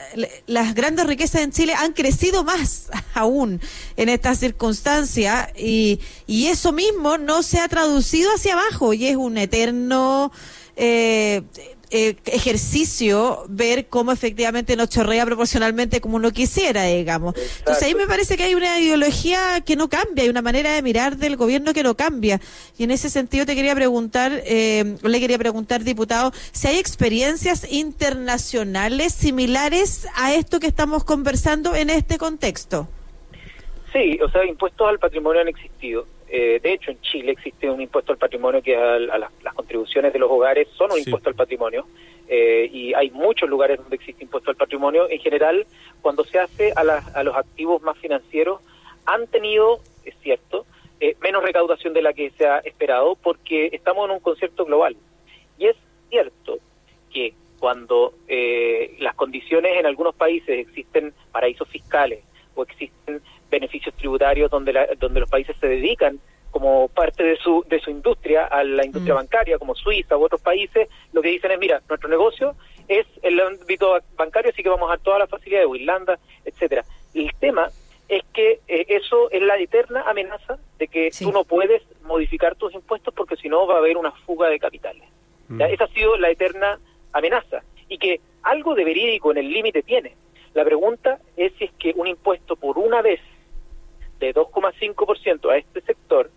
las 0.47 0.75
grandes 0.75 1.07
riquezas 1.07 1.43
en 1.43 1.51
Chile 1.51 1.75
han 1.75 1.93
crecido 1.93 2.45
más 2.45 2.89
aún 3.15 3.61
en 3.97 4.09
esta 4.09 4.35
circunstancia 4.37 5.53
y, 5.57 5.99
y 6.27 6.47
eso 6.47 6.71
mismo 6.71 7.19
no 7.19 7.43
se 7.43 7.59
ha 7.59 7.69
traducido 7.69 8.31
hacia 8.33 8.53
abajo 8.53 8.95
y 8.95 9.07
es 9.07 9.17
un 9.17 9.39
eterno 9.39 10.31
eh, 10.77 11.43
eh, 11.95 12.17
ejercicio 12.25 13.45
ver 13.49 13.87
cómo 13.89 14.13
efectivamente 14.13 14.77
nos 14.77 14.89
chorrea 14.89 15.27
proporcionalmente 15.27 16.01
como 16.01 16.17
uno 16.17 16.31
quisiera, 16.31 16.85
digamos. 16.85 17.35
Entonces 17.59 17.83
ahí 17.83 17.95
me 17.95 18.07
parece 18.07 18.39
que 18.39 18.45
hay 18.45 18.55
una 18.55 18.81
ideología 18.81 19.61
que 19.61 19.77
no 19.77 19.91
cambia, 19.91 20.25
hay 20.25 20.31
una 20.31 20.41
manera 20.41 20.73
de 20.73 20.81
mirar 20.81 21.19
del 21.19 21.37
gobierno 21.37 21.75
que 21.75 21.83
no 21.83 21.95
cambia. 21.95 22.41
Y 22.79 22.85
en 22.85 22.93
ese 22.93 23.11
sentido 23.11 23.45
te 23.45 23.55
quería 23.55 23.75
preguntar, 23.75 24.43
eh, 24.47 24.97
le 25.03 25.21
quería 25.21 25.39
preguntar, 25.39 25.85
diputado, 25.85 26.33
si 26.53 26.67
hay 26.67 26.79
experiencias 26.79 27.71
internacionales 27.71 29.13
similares 29.13 30.07
a 30.17 30.33
esto 30.33 30.61
que 30.61 30.69
estamos 30.69 31.05
conversando 31.05 31.75
en 31.75 31.91
este 31.91 32.17
contexto. 32.17 32.89
Sí, 33.93 34.19
o 34.25 34.31
sea, 34.31 34.47
impuestos 34.47 34.89
al 34.89 34.99
patrimonio 34.99 35.43
han 35.43 35.49
existido. 35.49 36.07
Eh, 36.35 36.61
de 36.63 36.73
hecho, 36.73 36.91
en 36.91 36.99
Chile 37.03 37.33
existe 37.33 37.71
un 37.71 37.83
impuesto 37.83 38.11
al 38.11 38.17
patrimonio 38.17 38.63
que 38.63 38.75
a, 38.75 38.99
las, 38.99 39.31
contribuciones 39.55 40.15
de 40.15 40.19
los 40.19 40.31
hogares 40.31 40.67
son 40.79 40.91
un 40.91 40.99
impuesto 40.99 41.29
al 41.29 41.35
patrimonio. 41.35 41.87
Eh, 42.27 42.71
y 42.73 42.95
hay 42.95 43.11
muchos 43.11 43.51
lugares 43.51 43.77
donde 43.77 43.97
existe 43.97 44.25
impuesto 44.25 44.51
al 44.51 44.57
patrimonio. 44.57 45.11
En 45.11 45.21
general, 45.21 45.67
cuando 46.01 46.25
se 46.25 46.39
hace 46.39 46.73
a, 46.75 46.81
a 46.81 47.23
los 47.23 47.37
activos 47.37 47.83
más 47.83 47.99
financieros, 47.99 48.63
han 49.05 49.27
tenido, 49.27 49.81
es 50.07 50.15
cierto, 50.23 50.65
eh, 51.01 51.17
menos 51.21 51.43
recaudación 51.43 51.93
de 51.93 52.01
la 52.01 52.15
que 52.15 52.31
se 52.31 52.47
ha 52.47 52.61
esperado 52.61 53.15
porque 53.17 53.69
estamos 53.71 54.07
en 54.07 54.13
un 54.13 54.21
concierto 54.21 54.65
global. 54.65 54.97
Y 55.59 55.67
es 55.67 55.77
cierto 56.09 56.61
que 57.13 57.35
cuando 57.61 58.15
las 58.99 59.15
condiciones 59.15 59.79
en 59.79 59.87
algunos 59.87 60.15
países 60.17 60.67
existen 60.67 61.13
paraísos 61.31 61.69
fiscales 61.69 62.25
o 62.55 62.63
existen 62.63 63.23
beneficios 63.53 63.95
tributarios 63.95 64.51
donde, 64.51 64.97
donde 64.99 65.21
los 65.21 65.31
países 65.31 65.55
se 65.61 65.69
dedican 65.69 66.19
como 66.51 66.89
parte 66.89 67.23
de 67.23 67.37
su, 67.37 67.65
de 67.69 67.81
su 67.81 67.91
industria 67.91 68.47
a 68.47 68.65
la 68.65 68.85
industria 68.85 69.15
mm. 69.15 69.19
bancaria, 69.19 69.59
como 69.59 69.75
Suiza 69.75 70.17
u 70.17 70.25
otros 70.25 70.41
países, 70.41 70.89
lo 71.13 71.23
que 71.23 71.29
dicen 71.29 71.51
es, 71.51 71.59
mira, 71.59 71.81
nuestro 71.89 72.09
negocio 72.09 72.55
es 72.89 73.07
el 73.23 73.41
ámbito 73.41 73.99
bancario, 74.17 74.51
así 74.51 74.63
que 74.63 74.69
vamos 74.69 74.91
a 74.93 74.99
todas 74.99 75.21
las 75.21 75.31
facilidades, 75.31 75.69
Irlanda, 75.75 76.19
etcétera. 76.45 76.85
El 77.15 77.31
tema 77.41 77.69
es 78.09 78.23
que 78.35 78.61
eh, 78.69 78.85
eso 78.89 79.31
es 79.31 79.41
la 79.41 79.57
eterna 79.59 80.03
amenaza 80.03 80.59
de 80.79 80.89
que 80.89 81.11
tú 81.19 81.33
no 81.33 81.45
puedes 81.45 81.83
modificar 82.03 82.55
tus 82.57 82.75
impuestos 82.75 83.15
porque 83.15 83.37
si 83.37 83.49
no 83.49 83.67
va 83.67 83.77
a 83.77 83.79
haber 83.79 83.97
una 83.97 84.13
fuga 84.13 84.49
de 84.49 84.59
capitales. 84.59 85.05
Mm. 85.49 85.63
Esa 85.63 85.85
ha 85.85 85.89
sido 85.89 86.17
la 86.19 86.31
eterna 86.31 86.79
amenaza 87.13 87.63
y 87.89 87.97
que 87.97 88.21
algo 88.43 88.75
de 88.75 88.85
verídico 88.85 89.31
en 89.31 89.39
el 89.39 89.51
límite 89.51 89.83
tiene. 89.83 90.15
La 90.53 90.65
pregunta 90.65 91.19
es 91.37 91.53
si 91.59 91.65
es 91.65 91.73
que 91.79 91.95
un 91.97 92.07
impuesto 92.07 92.57
por 92.57 92.77
una 92.77 93.01
vez 93.01 93.21
de 94.27 94.35
2,5% 94.35 95.51
a 95.51 95.57
este 95.57 95.81
sector 95.83 96.31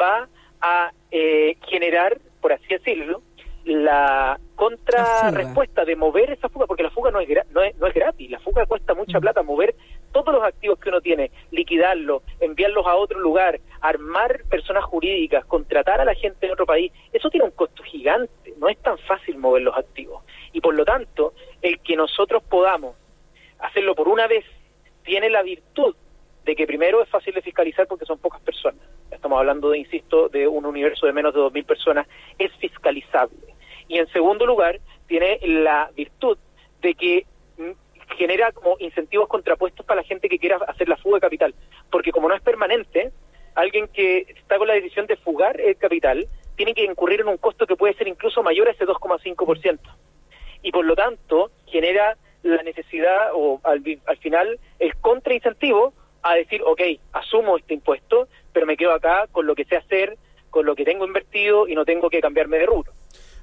va 0.00 0.28
a 0.60 0.92
eh, 1.10 1.56
generar, 1.66 2.18
por 2.40 2.52
así 2.52 2.66
decirlo, 2.68 3.22
la 3.64 4.40
contrarrespuesta 4.56 5.84
de 5.84 5.94
mover 5.94 6.30
esa 6.30 6.48
fuga, 6.48 6.66
porque 6.66 6.82
la 6.82 6.90
fuga 6.90 7.10
no 7.10 7.20
es, 7.20 7.28
no 7.50 7.62
es, 7.62 7.76
no 7.76 7.86
es 7.86 7.94
gratis, 7.94 8.30
la 8.30 8.40
fuga 8.40 8.66
cuesta 8.66 8.94
mucha 8.94 9.18
mm. 9.18 9.20
plata, 9.20 9.42
mover 9.42 9.74
todos 10.12 10.34
los 10.34 10.42
activos 10.42 10.78
que 10.78 10.88
uno 10.88 11.00
tiene, 11.00 11.30
liquidarlos, 11.50 12.22
enviarlos 12.40 12.86
a 12.86 12.96
otro 12.96 13.18
lugar, 13.20 13.60
armar 13.80 14.42
personas 14.50 14.84
jurídicas, 14.84 15.44
contratar 15.44 16.00
a 16.00 16.04
la 16.04 16.14
gente 16.14 16.46
en 16.46 16.52
otro 16.52 16.66
país, 16.66 16.92
eso 17.12 17.30
tiene 17.30 17.46
un 17.46 17.52
costo 17.52 17.82
gigante, 17.84 18.52
no 18.58 18.68
es 18.68 18.78
tan 18.78 18.98
fácil 18.98 19.38
mover 19.38 19.62
los 19.62 19.76
activos. 19.76 20.24
Y 20.52 20.60
por 20.60 20.74
lo 20.74 20.84
tanto, 20.84 21.34
el 21.62 21.80
que 21.80 21.96
nosotros 21.96 22.42
podamos 22.42 22.96
hacerlo 23.58 23.94
por 23.94 24.08
una 24.08 24.26
vez 24.26 24.44
tiene 25.04 25.30
la 25.30 25.42
virtud 25.42 25.94
de 26.44 26.56
que 26.56 26.66
primero 26.66 27.02
es 27.02 27.08
fácil 27.08 27.34
de 27.34 27.42
fiscalizar 27.42 27.86
porque 27.86 28.04
son 28.04 28.18
pocas 28.18 28.40
personas. 28.40 28.80
Estamos 29.10 29.38
hablando, 29.38 29.70
de, 29.70 29.78
insisto, 29.78 30.28
de 30.28 30.48
un 30.48 30.66
universo 30.66 31.06
de 31.06 31.12
menos 31.12 31.34
de 31.34 31.40
2.000 31.40 31.64
personas. 31.64 32.06
Es 32.38 32.52
fiscalizar 32.56 32.82
indispensable. 33.12 33.54
Y 33.88 33.98
en 33.98 34.06
segundo 34.08 34.46
lugar, 34.46 34.80
tiene 35.06 35.38
la 35.42 35.90
virtud 35.94 36.38
de 36.80 36.94
que 36.94 37.26
mm, 37.58 38.16
genera 38.16 38.52
como 38.52 38.76
incentivos 38.78 39.28
contrapuestos 39.28 39.84
para 39.84 40.00
la 40.00 40.06
gente 40.06 40.28
que 40.28 40.38
quiera 40.38 40.56
hacer 40.68 40.88
la 40.88 40.96
fuga 40.96 41.16
de 41.16 41.20
capital. 41.20 41.54
Porque 41.90 42.12
como 42.12 42.28
no 42.28 42.34
es 42.34 42.42
permanente, 42.42 43.12
alguien 43.54 43.88
que 43.88 44.26
está 44.28 44.58
con 44.58 44.68
la 44.68 44.74
decisión 44.74 45.06
de 45.06 45.16
fugar 45.16 45.60
el 45.60 45.76
capital 45.76 46.26
tiene 46.56 46.74
que 46.74 46.84
incurrir 46.84 47.20
en 47.20 47.28
un 47.28 47.38
costo 47.38 47.66
que 47.66 47.76
puede 47.76 47.94
ser 47.94 48.08
incluso 48.08 48.42
mayor 48.42 48.68
a 48.68 48.72
ese 48.72 48.86
2,5%. 48.86 49.78
Y 50.62 50.70
por 50.70 50.84
lo 50.84 50.94
tanto, 50.94 51.50
genera 51.66 52.16
la 52.42 52.62
necesidad 52.62 53.30
o 53.34 53.60
al, 53.64 53.82
al 54.06 54.16
final 54.18 54.58
el 54.78 54.96
contraincentivo 54.96 55.92
a 56.22 56.34
decir, 56.34 56.60
ok, 56.64 56.80
asumo 57.12 57.56
este 57.56 57.74
impuesto, 57.74 58.28
pero 58.52 58.66
me 58.66 58.76
quedo 58.76 58.92
acá 58.92 59.26
con 59.32 59.46
lo 59.46 59.54
que 59.54 59.64
sé 59.64 59.76
hacer, 59.76 60.16
con 60.50 60.66
lo 60.66 60.74
que 60.74 60.84
tengo 60.84 61.04
invertido 61.04 61.66
y 61.66 61.74
no 61.74 61.84
tengo 61.84 62.08
que 62.10 62.20
cambiarme 62.20 62.58
de 62.58 62.66
rubro. 62.66 62.92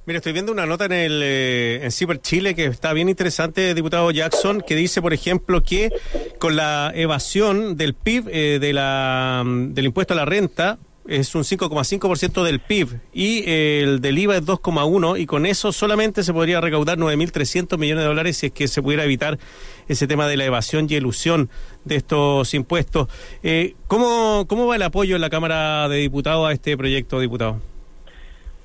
Mira, 0.05 0.17
estoy 0.17 0.33
viendo 0.33 0.51
una 0.51 0.65
nota 0.65 0.85
en 0.85 0.93
el 0.93 1.21
eh, 1.23 1.83
en 1.83 1.91
Ciber 1.91 2.19
Chile 2.19 2.55
que 2.55 2.65
está 2.65 2.93
bien 2.93 3.09
interesante, 3.09 3.73
diputado 3.75 4.09
Jackson, 4.09 4.61
que 4.61 4.75
dice, 4.75 5.01
por 5.01 5.13
ejemplo, 5.13 5.61
que 5.61 5.91
con 6.39 6.55
la 6.55 6.91
evasión 6.95 7.77
del 7.77 7.93
PIB 7.93 8.27
eh, 8.31 8.57
de 8.59 8.73
la, 8.73 9.43
mm, 9.45 9.73
del 9.73 9.85
impuesto 9.85 10.13
a 10.13 10.17
la 10.17 10.25
renta 10.25 10.79
es 11.09 11.33
un 11.35 11.41
5,5% 11.43 12.43
del 12.43 12.59
PIB 12.59 12.99
y 13.11 13.43
eh, 13.49 13.81
el 13.83 13.99
del 13.99 14.17
IVA 14.19 14.37
es 14.37 14.45
2,1 14.45 15.19
y 15.19 15.25
con 15.25 15.45
eso 15.45 15.71
solamente 15.71 16.23
se 16.23 16.31
podría 16.33 16.61
recaudar 16.61 16.97
9.300 16.97 17.77
millones 17.77 18.03
de 18.03 18.07
dólares 18.07 18.37
si 18.37 18.45
es 18.47 18.51
que 18.51 18.67
se 18.67 18.81
pudiera 18.81 19.03
evitar 19.03 19.39
ese 19.87 20.07
tema 20.07 20.27
de 20.27 20.37
la 20.37 20.45
evasión 20.45 20.85
y 20.89 20.95
elusión 20.95 21.49
de 21.83 21.95
estos 21.95 22.53
impuestos. 22.53 23.07
Eh, 23.41 23.73
¿cómo, 23.87 24.45
¿Cómo 24.47 24.67
va 24.67 24.75
el 24.75 24.83
apoyo 24.83 25.15
en 25.15 25.21
la 25.21 25.29
Cámara 25.31 25.89
de 25.89 25.97
Diputados 25.97 26.47
a 26.47 26.51
este 26.53 26.77
proyecto, 26.77 27.19
diputado? 27.19 27.59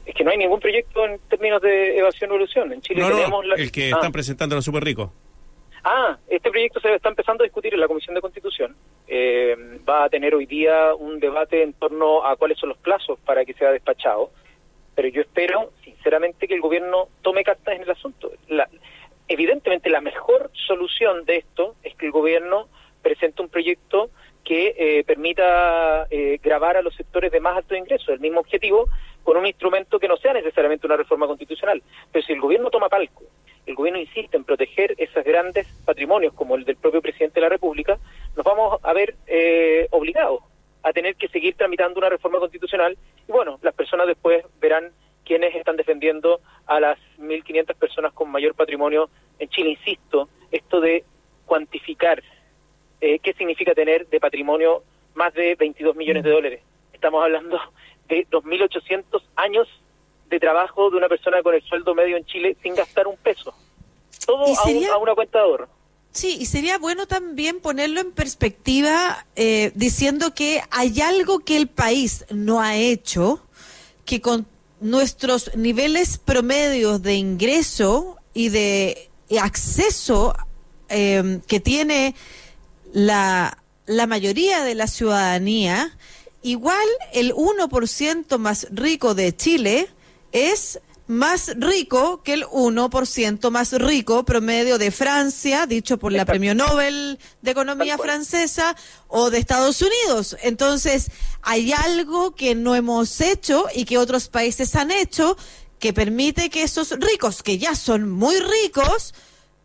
Es 0.04 0.14
que 0.14 0.22
no 0.22 0.30
hay 0.30 0.36
ningún 0.36 0.60
proyecto 0.60 1.04
en 1.06 1.18
términos 1.30 1.62
de 1.62 1.96
evasión 1.98 2.30
o 2.30 2.34
elusión. 2.36 2.70
En 2.74 2.82
Chile 2.82 3.00
no, 3.00 3.08
no, 3.08 3.16
tenemos 3.16 3.46
la... 3.46 3.54
el 3.54 3.72
que 3.72 3.86
Ah. 3.86 3.96
están 3.96 4.12
presentando 4.12 4.54
los 4.54 4.64
super 4.64 4.84
ricos. 4.84 5.08
Ah, 5.82 6.18
este 6.28 6.50
proyecto 6.50 6.80
se 6.80 6.94
está 6.94 7.08
empezando 7.08 7.42
a 7.42 7.46
discutir 7.46 7.72
en 7.74 7.80
la 7.80 7.88
Comisión 7.88 8.14
de 8.14 8.20
Constitución. 8.20 8.76
Eh, 9.16 9.56
va 9.88 10.02
a 10.02 10.08
tener 10.08 10.34
hoy 10.34 10.44
día 10.44 10.92
un 10.92 11.20
debate 11.20 11.62
en 11.62 11.72
torno 11.74 12.26
a 12.26 12.34
cuáles 12.34 12.58
son 12.58 12.70
los 12.70 12.78
plazos 12.78 13.16
para 13.20 13.44
que 13.44 13.54
sea 13.54 13.70
despachado. 13.70 14.30
Pero 14.96 15.06
yo 15.06 15.20
espero, 15.20 15.70
sinceramente, 15.84 16.48
que 16.48 16.54
el 16.54 16.60
gobierno 16.60 17.06
tome 17.22 17.44
cartas 17.44 17.76
en 17.76 17.82
el 17.82 17.90
asunto. 17.90 18.32
La- 18.48 18.68
evidentemente, 19.28 19.88
la 19.88 20.00
mejor 20.00 20.50
solución 20.66 21.24
de 21.26 21.36
esto 21.36 21.76
es 21.84 21.94
que 21.94 22.06
el 22.06 22.12
gobierno 22.12 22.66
presente 23.02 23.40
un 23.40 23.50
proyecto 23.50 24.10
que 24.42 24.74
eh, 24.76 25.04
permita 25.04 26.08
eh, 26.10 26.40
grabar 26.42 26.76
a 26.76 26.82
los 26.82 26.96
sectores 26.96 27.30
de 27.30 27.38
más 27.38 27.56
alto 27.56 27.76
ingreso, 27.76 28.12
el 28.12 28.18
mismo 28.18 28.40
objetivo, 28.40 28.88
con 29.22 29.36
un 29.36 29.46
instrumento 29.46 30.00
que 30.00 30.08
no 30.08 30.16
sea 30.16 30.32
necesariamente 30.32 30.88
una 30.88 30.96
reforma 30.96 31.28
constitucional. 31.28 31.80
Pero 32.10 32.26
si 32.26 32.32
el 32.32 32.40
gobierno 32.40 32.68
toma 32.68 32.88
palco, 32.88 33.22
el 33.66 33.74
gobierno 33.74 34.00
insiste 34.00 34.36
en 34.36 34.44
proteger 34.44 34.94
esos 34.98 35.24
grandes 35.24 35.66
patrimonios 35.84 36.34
como 36.34 36.56
el 36.56 36.64
del 36.64 36.76
propio 36.76 37.02
presidente 37.02 37.36
de 37.36 37.42
la 37.42 37.48
República, 37.48 37.98
nos 38.36 38.44
vamos 38.44 38.78
a 38.82 38.92
ver 38.92 39.14
eh, 39.26 39.88
obligados 39.90 40.42
a 40.82 40.92
tener 40.92 41.16
que 41.16 41.28
seguir 41.28 41.56
tramitando 41.56 41.98
una 41.98 42.10
reforma 42.10 42.38
constitucional 42.38 42.96
y 43.26 43.32
bueno, 43.32 43.58
las 43.62 43.74
personas 43.74 44.06
después 44.06 44.44
verán 44.60 44.92
quiénes 45.24 45.54
están 45.54 45.76
defendiendo 45.76 46.40
a 46.66 46.78
las 46.78 46.98
1.500 47.18 47.74
personas 47.76 48.12
con 48.12 48.30
mayor 48.30 48.54
patrimonio 48.54 49.08
en 49.38 49.48
Chile. 49.48 49.70
Insisto, 49.70 50.28
esto 50.50 50.80
de 50.80 51.04
cuantificar 51.46 52.22
eh, 53.00 53.18
qué 53.18 53.32
significa 53.34 53.74
tener 53.74 54.06
de 54.08 54.20
patrimonio 54.20 54.82
más 55.14 55.32
de 55.34 55.54
22 55.54 55.96
millones 55.96 56.22
de 56.22 56.30
dólares. 56.30 56.60
Estamos 56.92 57.22
hablando 57.22 57.58
de 58.08 58.26
2.800 58.28 59.22
años 59.36 59.68
de 60.30 60.40
trabajo 60.40 60.90
de 60.90 60.96
una 60.96 61.08
persona 61.08 61.42
con 61.42 61.54
el 61.54 61.62
sueldo 61.62 61.94
medio 61.94 62.16
en 62.16 62.24
Chile 62.26 62.56
sin 62.62 62.74
gastar 62.74 63.06
un 63.06 63.16
peso. 63.16 63.54
Todo 64.26 64.46
¿Y 64.48 64.54
a, 64.54 64.60
un- 64.62 64.66
sería- 64.66 64.92
a 64.92 64.98
una 64.98 65.14
cuenta 65.14 65.38
de 65.38 65.44
ahorro. 65.44 65.68
Sí, 66.12 66.36
y 66.40 66.46
sería 66.46 66.78
bueno 66.78 67.06
también 67.06 67.58
ponerlo 67.60 68.00
en 68.00 68.12
perspectiva 68.12 69.26
eh, 69.34 69.72
diciendo 69.74 70.32
que 70.32 70.62
hay 70.70 71.00
algo 71.00 71.40
que 71.40 71.56
el 71.56 71.66
país 71.68 72.24
no 72.30 72.60
ha 72.60 72.76
hecho, 72.76 73.42
que 74.04 74.20
con 74.20 74.46
nuestros 74.80 75.50
niveles 75.56 76.18
promedios 76.18 77.02
de 77.02 77.14
ingreso 77.14 78.16
y 78.32 78.50
de 78.50 79.10
acceso 79.40 80.36
eh, 80.88 81.40
que 81.48 81.58
tiene 81.58 82.14
la, 82.92 83.58
la 83.86 84.06
mayoría 84.06 84.62
de 84.62 84.74
la 84.76 84.86
ciudadanía, 84.86 85.96
igual 86.42 86.86
el 87.12 87.32
1% 87.34 88.38
más 88.38 88.68
rico 88.70 89.14
de 89.14 89.34
Chile 89.34 89.88
es 90.34 90.80
más 91.06 91.52
rico 91.56 92.22
que 92.22 92.32
el 92.32 92.44
1% 92.46 93.50
más 93.50 93.72
rico 93.72 94.24
promedio 94.24 94.78
de 94.78 94.90
Francia, 94.90 95.66
dicho 95.66 95.98
por 95.98 96.12
la 96.12 96.18
Exacto. 96.18 96.32
Premio 96.32 96.54
Nobel 96.54 97.18
de 97.40 97.50
Economía 97.50 97.96
francesa, 97.98 98.74
o 99.08 99.30
de 99.30 99.38
Estados 99.38 99.80
Unidos. 99.80 100.36
Entonces, 100.42 101.10
hay 101.42 101.72
algo 101.72 102.34
que 102.34 102.54
no 102.54 102.74
hemos 102.74 103.20
hecho 103.20 103.66
y 103.74 103.84
que 103.84 103.96
otros 103.96 104.28
países 104.28 104.74
han 104.74 104.90
hecho 104.90 105.36
que 105.78 105.92
permite 105.92 106.50
que 106.50 106.62
esos 106.62 106.90
ricos, 106.98 107.42
que 107.42 107.58
ya 107.58 107.74
son 107.74 108.10
muy 108.10 108.36
ricos, 108.40 109.14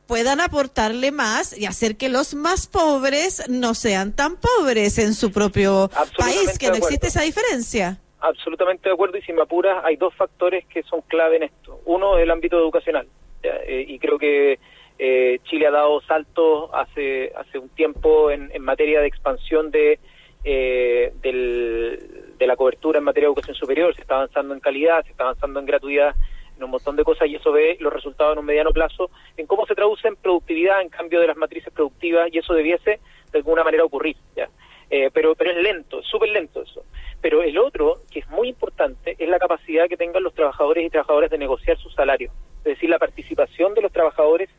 puedan 0.06 0.42
aportarle 0.42 1.12
más 1.12 1.58
y 1.58 1.66
hacer 1.66 1.96
que 1.96 2.10
los 2.10 2.34
más 2.34 2.68
pobres 2.68 3.44
no 3.48 3.74
sean 3.74 4.14
tan 4.14 4.36
pobres 4.38 4.98
en 4.98 5.16
su 5.16 5.32
propio 5.32 5.90
país, 6.18 6.58
que 6.60 6.70
no 6.70 6.76
existe 6.76 7.08
esa 7.08 7.22
diferencia. 7.22 8.02
Absolutamente 8.22 8.90
de 8.90 8.94
acuerdo 8.94 9.18
y 9.18 9.22
si 9.22 9.32
me 9.34 9.42
apuras 9.42 9.84
hay 9.86 9.96
dos 9.96 10.14
factores 10.14 10.66
que 10.66 10.84
son 10.84 11.02
clave 11.02 11.38
en 11.38 11.44
esto. 11.44 11.80
Uno 11.86 12.18
es 12.18 12.24
el 12.24 12.32
ámbito 12.32 12.58
educacional 12.58 13.08
eh, 13.44 13.86
y 13.88 13.98
creo 14.00 14.18
que 14.20 14.60
eh, 14.98 15.40
Chile 15.44 15.68
ha 15.68 15.72
dado 15.72 16.02
saltos 16.02 16.70
hace 16.74 17.32
hace 17.38 17.58
un 17.58 17.70
tiempo 17.70 18.30
en, 18.30 18.52
en 18.54 18.62
materia 18.62 19.00
de 19.00 19.08
expansión 19.08 19.72
de 19.72 20.00
eh, 20.44 21.14
del- 21.22 22.36
de 22.38 22.48
la 22.48 22.56
cobertura 22.56 23.00
en 23.00 23.04
materia 23.06 23.28
de 23.28 23.32
educación 23.34 23.56
superior. 23.56 23.94
Se 23.96 24.02
está 24.02 24.16
avanzando 24.16 24.54
en 24.54 24.60
calidad, 24.62 25.04
se 25.06 25.12
está 25.12 25.24
avanzando 25.26 25.60
en 25.60 25.66
gratuidad, 25.66 26.16
en 26.58 26.64
un 26.64 26.72
montón 26.72 26.96
de 26.98 27.04
cosas 27.06 27.28
y 27.30 27.36
eso 27.36 27.52
ve 27.54 27.78
los 27.80 27.92
resultados 27.94 28.34
en 28.34 28.40
un 28.40 28.46
mediano 28.46 28.72
plazo 28.72 29.10
en 29.38 29.46
cómo 29.48 29.66
se 29.66 29.76
traduce 29.76 30.08
en 30.10 30.16
productividad, 30.18 30.82
en 30.82 30.90
cambio 30.90 31.22
de 31.22 31.28
las 31.28 31.38
matrices 31.38 31.72
productivas 31.74 32.30
y 32.34 32.38
eso 32.38 32.54
debiese 32.54 33.00
de 33.32 33.38
alguna 33.38 33.64
manera 33.64 33.86
ocurrir. 33.86 34.16
¿ya? 34.36 34.50
Eh, 34.92 35.12
pero, 35.14 35.36
pero 35.36 35.52
es 35.52 35.58
lento, 35.58 36.00
es 36.00 36.06
súper 36.08 36.30
lento 36.30 36.64
eso. 36.64 36.84
Pero 37.22 37.44
el 37.44 37.58
otro, 37.58 38.02
que 38.12 38.20
es 38.20 38.30
muy 38.30 38.50
importante, 38.50 39.16
es 39.20 39.30
la 39.30 39.38
capacidad 39.38 39.88
que 39.88 39.98
tengan 39.98 40.24
los 40.24 40.34
trabajadores 40.34 40.86
y 40.86 40.90
trabajadoras 40.90 41.30
de 41.30 41.38
negociar 41.38 41.78
su 41.78 41.90
salario. 41.92 42.32
Es 42.60 42.64
decir, 42.64 42.90
la 42.90 42.98
participación 42.98 43.74
de 43.76 43.82
los 43.82 43.92
trabajadores 43.92 44.50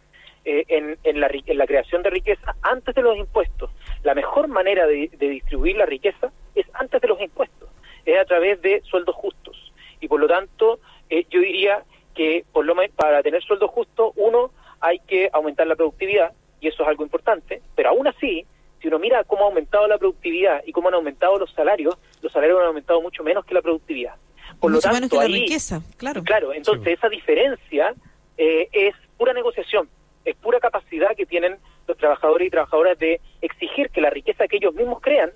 eh, 0.44 0.64
en, 0.68 0.96
en 1.02 1.20
la, 1.20 1.28
en 1.32 1.58
la 1.58 1.66
creación 1.66 2.02
de 2.02 2.10
riqueza 2.10 2.54
antes 2.62 2.94
de 2.94 3.02
los 3.02 3.16
impuestos. 3.16 3.70
La 4.04 4.14
mejor 4.14 4.46
manera 4.49 4.87
de, 4.87 5.10
distribuir 5.18 5.76
la 5.76 5.87
riqueza 5.87 6.32
es 6.54 6.66
antes 6.75 7.00
de 7.00 7.08
los 7.08 7.20
impuestos, 7.20 7.68
es 8.06 8.18
a 8.18 8.25
través 8.25 8.62
de 8.62 8.80
sueldos 8.82 9.14
justos. 9.16 9.72
Y 10.00 10.08
por 10.08 10.20
lo 10.20 10.28
tanto, 10.28 10.78
eh, 11.10 11.26
yo 11.28 11.40
diría 11.40 11.82
que 12.14 12.44
por 12.52 12.64
lo 12.64 12.75
men- 12.75 12.92
para 12.96 13.22
tener 13.22 13.42
sueldos 13.42 13.70
justos, 13.70 14.12
uno, 14.16 14.50
hay 14.80 14.99
que 15.00 15.28
aumentar 15.32 15.66
la 15.66 15.76
productividad, 15.76 16.32
y 16.60 16.68
eso 16.68 16.82
es 16.82 16.88
algo 16.88 17.02
importante, 17.04 17.60
pero 17.75 17.90
aún 17.90 18.06
así, 18.06 18.46
si 18.80 18.88
uno 18.88 18.99
mira 18.99 19.25
cómo 19.25 19.42
ha 19.44 19.46
aumentado 19.49 19.87
la 19.87 19.99
productividad 19.99 20.62
y 20.66 20.72
cómo 20.72 20.88
han 20.88 20.94
aumentado 20.94 21.38
los 21.38 21.52
salarios, 21.52 21.96
los 22.22 22.32
salarios 22.32 22.58
han 22.60 22.66
aumentado 22.66 23.00
mucho 23.02 23.22
menos 23.22 23.44
que 23.44 23.54
la 23.54 23.62
productividad. 23.62 24.14
Por 24.58 24.72
Mucho 24.72 24.88
lo 24.88 24.94
menos 24.94 25.10
tanto, 25.10 25.22
que 25.22 25.28
la 25.28 25.34
ahí- 25.37 25.40
riqueza, 25.42 25.80
claro. 25.96 26.22
Claro, 26.25 26.52
entonces 26.52 26.99
esa 26.99 27.08
diferencia 27.08 27.94
eh, 28.37 28.68
es 28.72 28.94
pura 29.16 29.32
negociación, 29.32 29.88
es 30.25 30.34
pura 30.37 30.58
capacidad 30.60 31.14
que 31.16 31.26
tienen 31.26 31.56
los 31.87 31.96
trabajadores 31.96 32.49
y 32.49 32.50
trabajadoras 32.50 32.99
de 32.99 33.20
exigir 33.40 33.90
que 33.90 34.00
la 34.00 34.10
riqueza 34.10 34.46
que 34.49 34.56
ellos 34.56 34.75
mismos 34.75 35.00
crean 35.00 35.30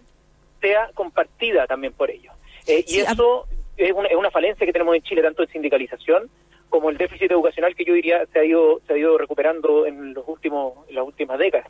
sea 0.61 0.91
compartida 0.95 1.67
también 1.67 1.93
por 1.93 2.11
ellos. 2.11 2.33
Eh, 2.67 2.85
y 2.87 2.91
Sí, 2.93 3.01
eso 3.01 3.47
es 3.77 3.93
una, 3.93 4.09
es 4.09 4.17
una 4.17 4.31
falencia 4.31 4.65
que 4.67 4.73
tenemos 4.73 4.95
en 4.95 5.03
Chile, 5.03 5.23
tanto 5.23 5.43
en 5.43 5.49
sindicalización 5.51 6.31
como 6.71 6.91
el 6.91 6.97
déficit 6.97 7.31
educacional 7.31 7.75
que 7.77 7.85
yo 7.85 7.95
diría 7.95 8.25
se 8.33 8.39
ha 8.41 8.45
ido 8.45 8.81
se 8.87 8.95
ha 8.95 8.97
ido 8.97 9.17
recuperando 9.19 9.87
en 9.87 10.13
los 10.15 10.25
últimos 10.27 10.89
en 10.89 10.95
las 10.97 11.05
últimas 11.07 11.39
décadas. 11.39 11.69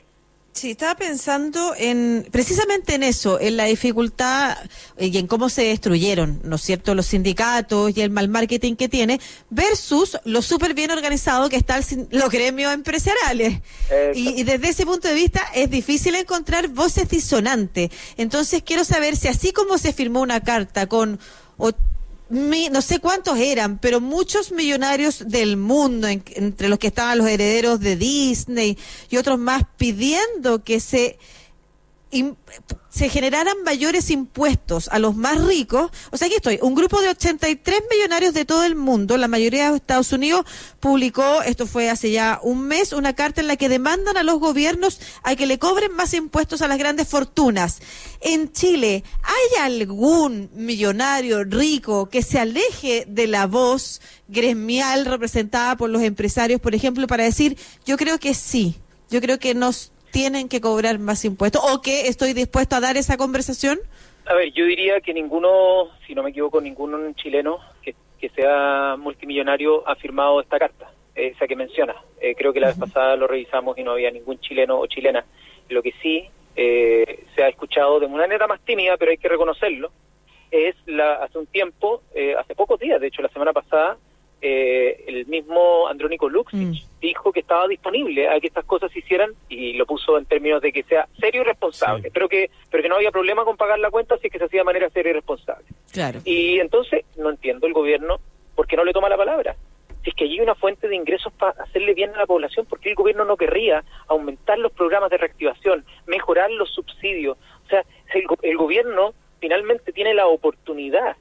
Sí, 0.54 0.70
estaba 0.70 0.94
pensando 0.94 1.74
en 1.76 2.28
precisamente 2.30 2.94
en 2.94 3.02
eso, 3.02 3.40
en 3.40 3.56
la 3.56 3.64
dificultad 3.64 4.56
eh, 4.96 5.08
y 5.08 5.18
en 5.18 5.26
cómo 5.26 5.48
se 5.48 5.62
destruyeron, 5.64 6.40
¿no 6.44 6.54
es 6.56 6.62
cierto?, 6.62 6.94
los 6.94 7.06
sindicatos 7.06 7.96
y 7.96 8.00
el 8.02 8.10
mal 8.10 8.28
marketing 8.28 8.76
que 8.76 8.88
tiene 8.88 9.20
versus 9.50 10.16
lo 10.24 10.42
súper 10.42 10.74
bien 10.74 10.92
organizado 10.92 11.48
que 11.48 11.56
están 11.56 11.82
los 12.10 12.30
gremios 12.30 12.72
empresariales. 12.72 13.62
Y, 14.14 14.28
y 14.40 14.44
desde 14.44 14.68
ese 14.68 14.86
punto 14.86 15.08
de 15.08 15.14
vista 15.14 15.42
es 15.56 15.68
difícil 15.70 16.14
encontrar 16.14 16.68
voces 16.68 17.08
disonantes. 17.08 17.90
Entonces 18.16 18.62
quiero 18.64 18.84
saber 18.84 19.16
si 19.16 19.26
así 19.26 19.50
como 19.52 19.76
se 19.76 19.92
firmó 19.92 20.20
una 20.20 20.40
carta 20.40 20.86
con 20.86 21.18
o- 21.56 21.72
mi- 22.28 22.68
no 22.70 22.80
sé 22.82 22.98
cuántos 23.00 23.38
eran, 23.38 23.78
pero 23.78 24.00
muchos 24.00 24.50
millonarios 24.52 25.24
del 25.28 25.56
mundo, 25.56 26.08
en- 26.08 26.24
entre 26.34 26.68
los 26.68 26.78
que 26.78 26.86
estaban 26.88 27.18
los 27.18 27.28
herederos 27.28 27.80
de 27.80 27.96
Disney 27.96 28.78
y 29.10 29.16
otros 29.16 29.38
más, 29.38 29.62
pidiendo 29.76 30.64
que 30.64 30.80
se 30.80 31.18
se 32.88 33.08
generaran 33.08 33.56
mayores 33.64 34.10
impuestos 34.10 34.88
a 34.88 35.00
los 35.00 35.16
más 35.16 35.44
ricos, 35.44 35.90
o 36.12 36.16
sea, 36.16 36.26
aquí 36.26 36.36
estoy, 36.36 36.60
un 36.62 36.74
grupo 36.74 37.00
de 37.00 37.08
83 37.08 37.82
millonarios 37.90 38.34
de 38.34 38.44
todo 38.44 38.64
el 38.64 38.76
mundo, 38.76 39.16
la 39.16 39.26
mayoría 39.26 39.70
de 39.70 39.76
Estados 39.76 40.12
Unidos, 40.12 40.46
publicó, 40.78 41.42
esto 41.42 41.66
fue 41.66 41.90
hace 41.90 42.12
ya 42.12 42.38
un 42.42 42.60
mes, 42.62 42.92
una 42.92 43.14
carta 43.14 43.40
en 43.40 43.48
la 43.48 43.56
que 43.56 43.68
demandan 43.68 44.16
a 44.16 44.22
los 44.22 44.38
gobiernos 44.38 45.00
a 45.24 45.34
que 45.34 45.46
le 45.46 45.58
cobren 45.58 45.92
más 45.92 46.14
impuestos 46.14 46.62
a 46.62 46.68
las 46.68 46.78
grandes 46.78 47.08
fortunas. 47.08 47.80
En 48.20 48.52
Chile, 48.52 49.02
¿hay 49.22 49.62
algún 49.62 50.50
millonario 50.54 51.42
rico 51.42 52.08
que 52.08 52.22
se 52.22 52.38
aleje 52.38 53.06
de 53.08 53.26
la 53.26 53.46
voz 53.46 54.00
gremial 54.28 55.04
representada 55.04 55.76
por 55.76 55.90
los 55.90 56.02
empresarios, 56.02 56.60
por 56.60 56.74
ejemplo, 56.74 57.06
para 57.06 57.24
decir, 57.24 57.56
yo 57.84 57.96
creo 57.96 58.18
que 58.18 58.34
sí, 58.34 58.76
yo 59.10 59.20
creo 59.20 59.38
que 59.38 59.54
nos 59.54 59.90
tienen 60.14 60.48
que 60.48 60.60
cobrar 60.60 61.00
más 61.00 61.24
impuestos 61.24 61.60
o 61.72 61.82
que 61.82 62.06
estoy 62.06 62.34
dispuesto 62.34 62.76
a 62.76 62.80
dar 62.80 62.96
esa 62.96 63.16
conversación? 63.16 63.80
A 64.26 64.34
ver, 64.34 64.52
yo 64.52 64.64
diría 64.64 65.00
que 65.00 65.12
ninguno, 65.12 65.90
si 66.06 66.14
no 66.14 66.22
me 66.22 66.30
equivoco, 66.30 66.60
ningún 66.60 67.14
chileno 67.16 67.58
que, 67.82 67.96
sea 68.34 68.96
multimillonario 68.98 69.86
ha 69.86 69.96
firmado 69.96 70.40
esta 70.40 70.58
carta, 70.58 70.90
esa 71.14 71.46
que 71.46 71.56
menciona. 71.56 71.94
Eh, 72.22 72.34
creo 72.34 72.54
que 72.54 72.60
la 72.60 72.68
vez 72.68 72.78
pasada 72.78 73.16
lo 73.16 73.26
revisamos 73.26 73.76
y 73.76 73.82
no 73.82 73.90
había 73.90 74.10
ningún 74.10 74.40
chileno 74.40 74.80
o 74.80 74.86
chilena. 74.86 75.26
Lo 75.68 75.82
que 75.82 75.92
sí 76.00 76.26
eh, 76.56 77.26
se 77.34 77.42
ha 77.42 77.48
escuchado 77.48 78.00
de 78.00 78.06
una 78.06 78.22
manera 78.22 78.46
más 78.46 78.60
tímida, 78.64 78.96
pero 78.96 79.10
hay 79.10 79.18
que 79.18 79.28
reconocerlo, 79.28 79.90
es 80.50 80.74
la, 80.86 81.16
hace 81.16 81.36
un 81.36 81.46
tiempo, 81.46 82.00
eh, 82.14 82.34
hace 82.34 82.54
pocos 82.54 82.80
días, 82.80 82.98
de 82.98 83.08
hecho 83.08 83.20
la 83.20 83.28
semana 83.28 83.52
pasada, 83.52 83.98
eh, 84.46 85.04
el 85.06 85.24
mismo 85.24 85.88
Andrónico 85.88 86.28
Luxic 86.28 86.60
mm. 86.60 87.00
dijo 87.00 87.23
estaba 87.44 87.68
disponible 87.68 88.28
a 88.28 88.40
que 88.40 88.48
estas 88.48 88.64
cosas 88.64 88.90
se 88.90 88.98
hicieran 88.98 89.30
y 89.48 89.74
lo 89.74 89.86
puso 89.86 90.18
en 90.18 90.24
términos 90.24 90.60
de 90.60 90.72
que 90.72 90.82
sea 90.82 91.06
serio 91.20 91.42
y 91.42 91.44
responsable, 91.44 92.10
pero 92.12 92.28
que 92.28 92.50
pero 92.70 92.82
que 92.82 92.88
no 92.88 92.96
había 92.96 93.10
problema 93.10 93.44
con 93.44 93.56
pagar 93.56 93.78
la 93.78 93.90
cuenta 93.90 94.18
si 94.18 94.26
es 94.26 94.32
que 94.32 94.38
se 94.38 94.46
hacía 94.46 94.60
de 94.60 94.64
manera 94.64 94.90
seria 94.90 95.10
y 95.10 95.14
responsable. 95.14 95.66
Claro. 95.92 96.20
Y 96.24 96.58
entonces 96.58 97.04
no 97.16 97.30
entiendo 97.30 97.66
el 97.66 97.72
gobierno 97.72 98.18
por 98.54 98.66
qué 98.66 98.76
no 98.76 98.84
le 98.84 98.92
toma 98.92 99.08
la 99.08 99.16
palabra. 99.16 99.56
Si 100.02 100.10
es 100.10 100.16
que 100.16 100.24
hay 100.24 100.40
una 100.40 100.54
fuente 100.54 100.88
de 100.88 100.96
ingresos 100.96 101.32
para 101.32 101.62
hacerle 101.62 101.94
bien 101.94 102.14
a 102.14 102.18
la 102.18 102.26
población, 102.26 102.66
¿por 102.66 102.78
qué 102.80 102.90
el 102.90 102.94
gobierno 102.94 103.24
no 103.24 103.36
querría 103.36 103.84
aumentar 104.08 104.58
los 104.58 104.72
programas 104.72 105.10
de 105.10 105.16
reactivación, 105.16 105.84
mejorar 106.06 106.50
los 106.50 106.70
subsidios? 106.74 107.38
O 107.64 107.68
sea, 107.68 107.84
el, 108.12 108.24
el 108.42 108.56
gobierno 108.56 109.14
finalmente 109.40 109.92
tiene 109.92 110.12
la 110.12 110.26
oportunidad 110.26 111.16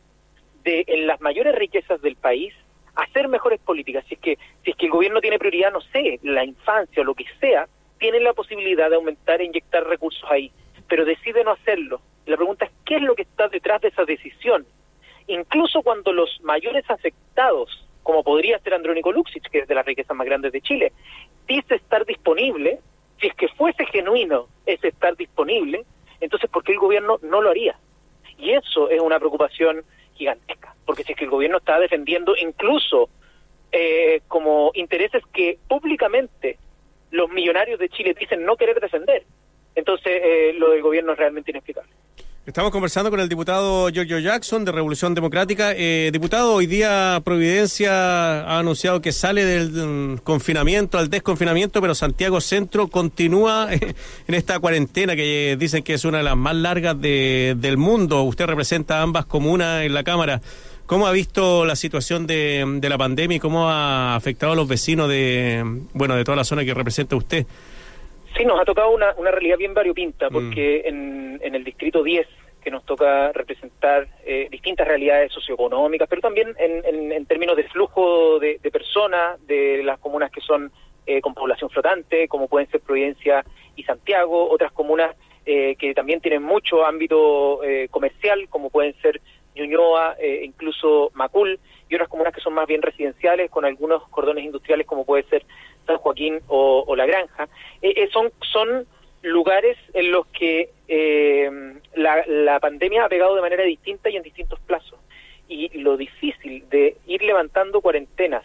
de, 0.63 0.83
en 0.87 1.07
las 1.07 1.21
mayores 1.21 1.55
riquezas 1.55 2.01
del 2.01 2.15
país, 2.15 2.53
hacer 2.95 3.27
mejores 3.27 3.59
políticas. 3.59 4.05
Si 4.07 4.15
es 4.15 4.19
que 4.19 4.37
si 4.63 4.71
es 4.71 4.77
que 4.77 4.85
el 4.85 4.91
gobierno 4.91 5.21
tiene 5.21 5.39
prioridad, 5.39 5.71
no 5.71 5.81
sé, 5.81 6.19
la 6.23 6.43
infancia 6.43 7.01
o 7.01 7.05
lo 7.05 7.15
que 7.15 7.25
sea, 7.39 7.67
tiene 7.99 8.19
la 8.19 8.33
posibilidad 8.33 8.89
de 8.89 8.97
aumentar 8.97 9.41
e 9.41 9.45
inyectar 9.45 9.85
recursos 9.85 10.29
ahí, 10.29 10.51
pero 10.87 11.05
decide 11.05 11.43
no 11.43 11.51
hacerlo. 11.51 12.01
La 12.25 12.35
pregunta 12.35 12.65
es 12.65 12.71
qué 12.85 12.97
es 12.97 13.01
lo 13.01 13.15
que 13.15 13.23
está 13.23 13.47
detrás 13.47 13.81
de 13.81 13.89
esa 13.89 14.05
decisión. 14.05 14.65
Incluso 15.27 15.81
cuando 15.81 16.11
los 16.11 16.39
mayores 16.41 16.89
afectados, 16.89 17.87
como 18.03 18.23
podría 18.23 18.59
ser 18.59 18.73
Andrónico 18.73 19.11
Luxic, 19.11 19.49
que 19.49 19.59
es 19.59 19.67
de 19.67 19.75
las 19.75 19.85
riquezas 19.85 20.15
más 20.15 20.25
grandes 20.25 20.51
de 20.51 20.61
Chile, 20.61 20.91
dice 21.47 21.75
estar 21.75 22.05
disponible, 22.05 22.79
si 23.19 23.27
es 23.27 23.35
que 23.35 23.47
fuese 23.49 23.85
genuino 23.85 24.47
ese 24.65 24.89
estar 24.89 25.15
disponible, 25.15 25.85
entonces 26.19 26.49
¿por 26.49 26.63
qué 26.63 26.73
el 26.73 26.79
gobierno 26.79 27.19
no 27.21 27.41
lo 27.41 27.49
haría? 27.49 27.77
Y 28.37 28.51
eso 28.51 28.89
es 28.89 28.99
una 28.99 29.19
preocupación 29.19 29.83
gigantesca, 30.15 30.75
porque 30.85 31.03
si 31.03 31.13
es 31.13 31.17
que 31.17 31.25
el 31.25 31.31
gobierno 31.31 31.57
está 31.57 31.79
defendiendo 31.79 32.35
incluso 32.35 33.09
eh, 33.71 34.21
como 34.27 34.71
intereses 34.75 35.23
que 35.33 35.57
públicamente 35.67 36.57
los 37.11 37.29
millonarios 37.29 37.79
de 37.79 37.89
Chile 37.89 38.15
dicen 38.19 38.45
no 38.45 38.55
querer 38.55 38.79
defender, 38.79 39.23
entonces 39.75 40.21
eh, 40.23 40.53
lo 40.57 40.71
del 40.71 40.81
gobierno 40.81 41.13
es 41.13 41.17
realmente 41.17 41.51
inexplicable. 41.51 41.91
Estamos 42.45 42.71
conversando 42.73 43.09
con 43.09 43.21
el 43.21 43.29
diputado 43.29 43.87
Giorgio 43.87 44.19
Jackson 44.19 44.65
de 44.65 44.73
Revolución 44.73 45.15
Democrática. 45.15 45.71
Eh, 45.77 46.09
diputado, 46.11 46.55
hoy 46.55 46.67
día 46.67 47.21
Providencia 47.23 48.41
ha 48.41 48.59
anunciado 48.59 48.99
que 48.99 49.13
sale 49.13 49.45
del 49.45 49.71
mm, 49.71 50.17
confinamiento 50.25 50.97
al 50.97 51.09
desconfinamiento, 51.09 51.79
pero 51.79 51.95
Santiago 51.95 52.41
Centro 52.41 52.89
continúa 52.89 53.69
en 53.71 54.35
esta 54.35 54.59
cuarentena 54.59 55.15
que 55.15 55.55
dicen 55.57 55.83
que 55.83 55.93
es 55.93 56.03
una 56.03 56.17
de 56.17 56.25
las 56.25 56.35
más 56.35 56.53
largas 56.53 56.99
del 56.99 57.77
mundo. 57.77 58.23
Usted 58.23 58.45
representa 58.45 59.01
ambas 59.01 59.25
comunas 59.25 59.85
en 59.85 59.93
la 59.93 60.03
Cámara. 60.03 60.41
¿Cómo 60.85 61.07
ha 61.07 61.13
visto 61.13 61.63
la 61.63 61.77
situación 61.77 62.27
de, 62.27 62.77
la 62.81 62.97
pandemia 62.97 63.37
y 63.37 63.39
cómo 63.39 63.69
ha 63.69 64.17
afectado 64.17 64.51
a 64.51 64.55
los 64.57 64.67
vecinos 64.67 65.07
de, 65.07 65.63
bueno, 65.93 66.15
de 66.15 66.25
toda 66.25 66.35
la 66.35 66.43
zona 66.43 66.65
que 66.65 66.73
representa 66.73 67.15
usted? 67.15 67.47
Sí, 68.37 68.45
nos 68.45 68.59
ha 68.59 68.65
tocado 68.65 68.91
una, 68.91 69.13
una 69.17 69.31
realidad 69.31 69.57
bien 69.57 69.73
variopinta, 69.73 70.29
mm. 70.29 70.33
porque 70.33 70.81
en, 70.85 71.39
en, 71.43 71.55
el 71.55 71.63
distrito 71.63 72.01
10, 72.01 72.27
que 72.63 72.71
nos 72.71 72.85
toca 72.85 73.31
representar 73.33 74.07
eh, 74.25 74.47
distintas 74.49 74.87
realidades 74.87 75.31
socioeconómicas, 75.33 76.07
pero 76.07 76.21
también 76.21 76.55
en, 76.57 77.11
en, 77.11 77.25
términos 77.25 77.57
de 77.57 77.65
flujo 77.65 78.39
de, 78.39 78.57
personas, 78.71 79.45
de 79.45 79.83
las 79.83 79.99
comunas 79.99 80.31
que 80.31 80.41
son 80.41 80.71
eh, 81.05 81.19
con 81.19 81.33
población 81.33 81.69
flotante, 81.69 82.27
como 82.29 82.47
pueden 82.47 82.69
ser 82.71 82.79
Providencia 82.79 83.45
y 83.75 83.83
Santiago, 83.83 84.49
otras 84.49 84.71
comunas 84.71 85.15
eh, 85.45 85.75
que 85.75 85.93
también 85.93 86.21
tienen 86.21 86.41
mucho 86.41 86.85
ámbito 86.85 87.59
comercial, 87.91 88.47
como 88.49 88.69
pueden 88.69 88.95
ser 89.01 89.19
Ñuñoa, 89.55 90.15
incluso 90.41 91.11
Macul, 91.13 91.59
y 91.89 91.95
otras 91.95 92.07
comunas 92.07 92.33
que 92.33 92.41
son 92.41 92.53
más 92.53 92.65
bien 92.65 92.81
residenciales, 92.81 93.51
con 93.51 93.65
algunos 93.65 94.07
cordones 94.09 94.45
industriales, 94.45 94.87
como 94.87 95.05
puede 95.05 95.23
ser 95.23 95.45
San 95.85 95.97
Joaquín 95.97 96.39
o, 96.47 96.95
La 96.95 97.05
Granja, 97.05 97.47
eh, 97.81 97.93
eh, 97.95 98.09
son, 98.11 98.31
son 98.51 98.85
lugares 99.21 99.77
en 99.93 100.11
los 100.11 100.27
que 100.27 100.69
eh, 100.87 101.49
la, 101.95 102.23
la 102.27 102.59
pandemia 102.59 103.05
ha 103.05 103.09
pegado 103.09 103.35
de 103.35 103.41
manera 103.41 103.63
distinta 103.63 104.09
y 104.09 104.17
en 104.17 104.23
distintos 104.23 104.59
plazos. 104.61 104.99
Y 105.47 105.77
lo 105.77 105.97
difícil 105.97 106.67
de 106.69 106.97
ir 107.05 107.21
levantando 107.21 107.81
cuarentenas 107.81 108.43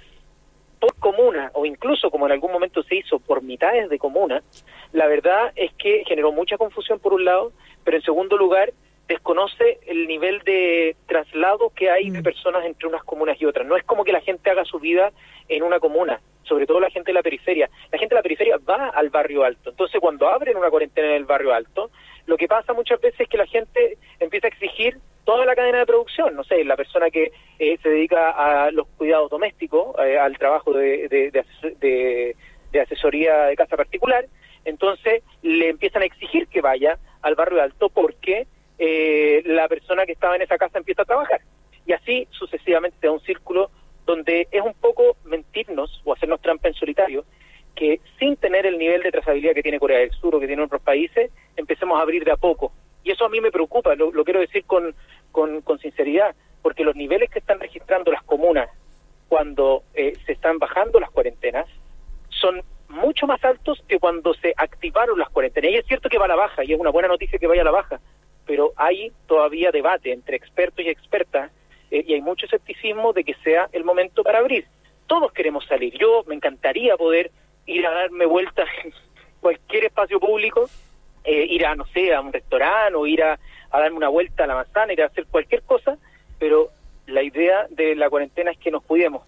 por 0.78 0.94
comuna 0.96 1.50
o 1.54 1.66
incluso 1.66 2.10
como 2.10 2.26
en 2.26 2.32
algún 2.32 2.52
momento 2.52 2.82
se 2.82 2.96
hizo 2.96 3.18
por 3.18 3.42
mitades 3.42 3.88
de 3.88 3.98
comuna, 3.98 4.42
la 4.92 5.06
verdad 5.06 5.52
es 5.56 5.72
que 5.74 6.04
generó 6.06 6.32
mucha 6.32 6.56
confusión 6.56 6.98
por 6.98 7.12
un 7.12 7.24
lado, 7.24 7.52
pero 7.84 7.96
en 7.96 8.02
segundo 8.02 8.36
lugar 8.36 8.72
desconoce 9.08 9.80
el 9.86 10.06
nivel 10.06 10.40
de 10.40 10.94
traslado 11.06 11.70
que 11.74 11.90
hay 11.90 12.10
de 12.10 12.20
mm. 12.20 12.22
personas 12.22 12.64
entre 12.64 12.86
unas 12.86 13.02
comunas 13.02 13.40
y 13.40 13.46
otras. 13.46 13.66
No 13.66 13.76
es 13.76 13.84
como 13.84 14.04
que 14.04 14.12
la 14.12 14.20
gente 14.20 14.50
haga 14.50 14.64
su 14.64 14.78
vida 14.78 15.12
en 15.48 15.62
una 15.62 15.80
comuna, 15.80 16.20
sobre 16.42 16.66
todo 16.66 16.78
la 16.78 16.90
gente 16.90 17.08
de 17.10 17.14
la 17.14 17.22
periferia. 17.22 17.70
La 17.90 17.98
gente 17.98 18.14
de 18.14 18.18
la 18.18 18.22
periferia 18.22 18.58
va 18.68 18.90
al 18.90 19.08
barrio 19.08 19.44
alto. 19.44 19.70
Entonces, 19.70 19.98
cuando 20.00 20.28
abren 20.28 20.56
una 20.56 20.70
cuarentena 20.70 21.08
en 21.08 21.14
el 21.14 21.24
barrio 21.24 21.54
alto, 21.54 21.90
lo 22.26 22.36
que 22.36 22.46
pasa 22.46 22.74
muchas 22.74 23.00
veces 23.00 23.20
es 23.20 23.28
que 23.28 23.38
la 23.38 23.46
gente 23.46 23.96
empieza 24.20 24.46
a 24.46 24.50
exigir 24.50 24.98
toda 25.24 25.46
la 25.46 25.56
cadena 25.56 25.78
de 25.78 25.86
producción. 25.86 26.36
No 26.36 26.44
sé, 26.44 26.62
la 26.64 26.76
persona 26.76 27.10
que 27.10 27.32
eh, 27.58 27.78
se 27.82 27.88
dedica 27.88 28.30
a 28.30 28.70
los 28.70 28.86
cuidados 28.88 29.30
domésticos, 29.30 29.96
eh, 30.04 30.18
al 30.18 30.36
trabajo 30.36 30.74
de, 30.74 31.08
de, 31.08 32.80
asesoría 32.80 33.44
de 33.44 33.56
casa 33.56 33.76
particular, 33.76 34.26
entonces 34.64 35.22
le 35.42 35.70
empiezan 35.70 36.02
a 36.02 36.04
exigir 36.04 36.46
que 36.48 36.60
vaya 36.60 36.98
al 37.22 37.34
barrio 37.34 37.62
alto 37.62 37.88
porque 37.88 38.46
eh, 38.78 39.42
la 39.46 39.68
persona 39.68 40.06
que 40.06 40.12
estaba 40.12 40.36
en 40.36 40.42
esa 40.42 40.58
casa 40.58 40.78
empieza 40.78 41.02
a 41.02 41.06
trabajar. 41.06 41.40
Y 41.86 41.92
así 41.92 42.28
sucesivamente 42.30 43.06
da 43.06 43.12
un 43.12 43.20
círculo 43.20 43.70
donde 44.06 44.48
es 44.50 44.62
un 44.62 44.74
poco 44.74 45.16
mentirnos 45.24 46.00
o 46.04 46.12
hacernos 46.12 46.40
trampa 46.40 46.68
en 46.68 46.74
solitario 46.74 47.24
que 47.78 48.00
sin 48.18 48.36
tener 48.36 48.66
el 48.66 48.76
nivel 48.76 49.02
de 49.02 49.12
trazabilidad 49.12 49.54
que 49.54 49.62
tiene 49.62 49.78
Corea 49.78 50.00
del 50.00 50.10
Sur 50.10 50.34
o 50.34 50.40
que 50.40 50.48
tienen 50.48 50.64
otros 50.64 50.82
países, 50.82 51.30
empecemos 51.56 51.98
a 51.98 52.02
abrir 52.02 52.24
de 52.24 52.32
a 52.32 52.36
poco. 52.36 52.72
Y 53.04 53.12
eso 53.12 53.24
a 53.24 53.28
mí 53.28 53.40
me 53.40 53.52
preocupa, 53.52 53.94
lo, 53.94 54.24
quiero 54.24 54.40
decir 54.40 54.64
con, 54.64 54.94
con, 55.30 55.78
sinceridad, 55.78 56.34
porque 56.60 56.82
los 56.82 56.96
niveles 56.96 57.30
que 57.30 57.38
están 57.38 57.60
registrando 57.60 58.10
las 58.10 58.24
comunas 58.24 58.68
cuando 59.28 59.84
eh, 59.94 60.14
se 60.26 60.32
están 60.32 60.58
bajando 60.58 60.98
las 60.98 61.10
cuarentenas 61.10 61.66
son 62.28 62.62
mucho 62.88 63.26
más 63.26 63.44
altos 63.44 63.80
que 63.86 64.00
cuando 64.00 64.34
se 64.34 64.52
activaron 64.56 65.18
las 65.18 65.28
cuarentenas. 65.30 65.70
Y 65.70 65.76
es 65.76 65.86
cierto 65.86 66.08
que 66.08 66.18
va 66.18 66.24
a 66.24 66.28
la 66.28 66.36
baja, 66.36 66.64
y 66.64 66.72
es 66.72 66.80
una 66.80 66.90
buena 66.90 67.08
noticia 67.08 67.38
que 67.38 67.46
vaya 67.46 67.62
a 67.62 67.66
la 67.66 67.70
baja, 67.70 68.00
pero 68.48 68.72
hay 68.76 69.12
todavía 69.26 69.70
debate 69.70 70.10
entre 70.10 70.38
expertos 70.38 70.82
y 70.84 70.88
expertas 70.88 71.52
eh, 71.90 72.02
y 72.08 72.14
hay 72.14 72.22
mucho 72.22 72.46
escepticismo 72.46 73.12
de 73.12 73.22
que 73.22 73.34
sea 73.44 73.68
el 73.72 73.84
momento 73.84 74.24
para 74.24 74.38
abrir. 74.38 74.66
Todos 75.06 75.32
queremos 75.32 75.66
salir. 75.66 75.96
Yo 75.98 76.24
me 76.26 76.34
encantaría 76.34 76.96
poder 76.96 77.30
ir 77.66 77.86
a 77.86 77.90
darme 77.90 78.24
vueltas 78.24 78.66
en 78.84 78.92
cualquier 79.40 79.84
espacio 79.84 80.18
público, 80.18 80.68
eh, 81.24 81.44
ir 81.50 81.66
a, 81.66 81.74
no 81.74 81.84
sé, 81.88 82.14
a 82.14 82.22
un 82.22 82.32
restaurante 82.32 82.96
o 82.96 83.06
ir 83.06 83.22
a, 83.22 83.38
darme 83.70 83.98
una 83.98 84.08
vuelta 84.08 84.44
a 84.44 84.46
la 84.46 84.54
manzana, 84.54 84.94
ir 84.94 85.02
a 85.02 85.06
hacer 85.06 85.26
cualquier 85.26 85.62
cosa, 85.62 85.98
pero 86.38 86.70
la 87.06 87.22
idea 87.22 87.66
de 87.68 87.94
la 87.96 88.08
cuarentena 88.08 88.50
es 88.50 88.58
que 88.58 88.70
nos 88.70 88.82
cuidemos. 88.82 89.24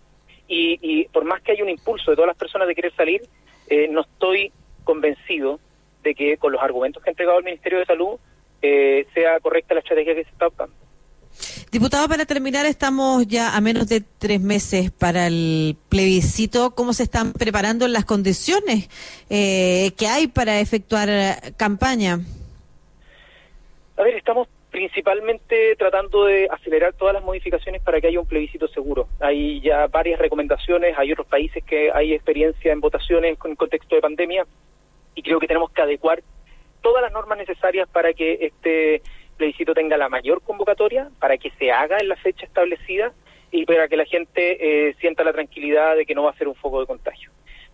Y, 0.48 1.04
por 1.12 1.24
más 1.24 1.42
que 1.42 1.52
haya 1.52 1.62
un 1.62 1.68
impulso 1.68 2.10
de 2.10 2.16
todas 2.16 2.26
las 2.26 2.36
personas 2.36 2.66
de 2.66 2.74
querer 2.74 2.92
salir, 2.96 3.22
eh, 3.68 3.86
no 3.88 4.00
estoy 4.00 4.50
convencido 4.82 5.60
de 6.02 6.14
que 6.14 6.38
con 6.38 6.52
los 6.52 6.60
argumentos 6.60 7.02
que 7.02 7.10
ha 7.10 7.12
entregado 7.12 7.38
el 7.38 7.44
Ministerio 7.44 7.78
de 7.78 7.84
Salud 7.84 8.18
sea 8.60 9.40
correcta 9.40 9.74
la 9.74 9.80
estrategia 9.80 10.14
que 10.14 10.24
se 10.24 10.30
está 10.30 10.46
optando. 10.46 10.74
Diputado, 11.70 12.08
para 12.08 12.26
terminar, 12.26 12.66
estamos 12.66 13.26
ya 13.28 13.56
a 13.56 13.60
menos 13.60 13.88
de 13.88 14.02
tres 14.18 14.40
meses 14.40 14.90
para 14.90 15.28
el 15.28 15.76
plebiscito. 15.88 16.74
¿Cómo 16.74 16.92
se 16.92 17.04
están 17.04 17.32
preparando 17.32 17.86
las 17.86 18.04
condiciones 18.04 18.88
eh, 19.30 19.92
que 19.96 20.08
hay 20.08 20.26
para 20.26 20.58
efectuar 20.58 21.08
campaña? 21.56 22.18
A 23.96 24.02
ver, 24.02 24.16
estamos 24.16 24.48
principalmente 24.70 25.76
tratando 25.76 26.24
de 26.24 26.48
acelerar 26.50 26.92
todas 26.94 27.14
las 27.14 27.22
modificaciones 27.22 27.82
para 27.82 28.00
que 28.00 28.08
haya 28.08 28.20
un 28.20 28.26
plebiscito 28.26 28.66
seguro. 28.68 29.06
Hay 29.20 29.60
ya 29.60 29.86
varias 29.86 30.18
recomendaciones, 30.18 30.96
hay 30.96 31.12
otros 31.12 31.26
países 31.26 31.62
que 31.64 31.90
hay 31.92 32.14
experiencia 32.14 32.72
en 32.72 32.80
votaciones 32.80 33.38
con 33.38 33.54
contexto 33.56 33.94
de 33.94 34.00
pandemia 34.00 34.46
y 35.14 35.22
creo 35.22 35.38
que 35.38 35.46
tenemos 35.46 35.70
que 35.70 35.82
adecuar 35.82 36.22
todas 36.82 37.02
las 37.02 37.12
normas 37.12 37.38
necesarias 37.38 37.88
para 37.88 38.12
que 38.12 38.38
este 38.40 39.02
plebiscito 39.36 39.74
tenga 39.74 39.96
la 39.96 40.08
mayor 40.08 40.42
convocatoria, 40.42 41.10
para 41.18 41.38
que 41.38 41.50
se 41.52 41.70
haga 41.70 41.98
en 41.98 42.08
la 42.08 42.16
fecha 42.16 42.44
establecida 42.44 43.12
y 43.50 43.64
para 43.64 43.88
que 43.88 43.96
la 43.96 44.04
gente 44.04 44.88
eh, 44.88 44.94
sienta 45.00 45.24
la 45.24 45.32
tranquilidad 45.32 45.96
de 45.96 46.06
que 46.06 46.14
no 46.14 46.24
va 46.24 46.30
a 46.30 46.36
ser 46.36 46.48
un 46.48 46.54
foco 46.54 46.80
de 46.80 46.86
contagio. 46.86 47.30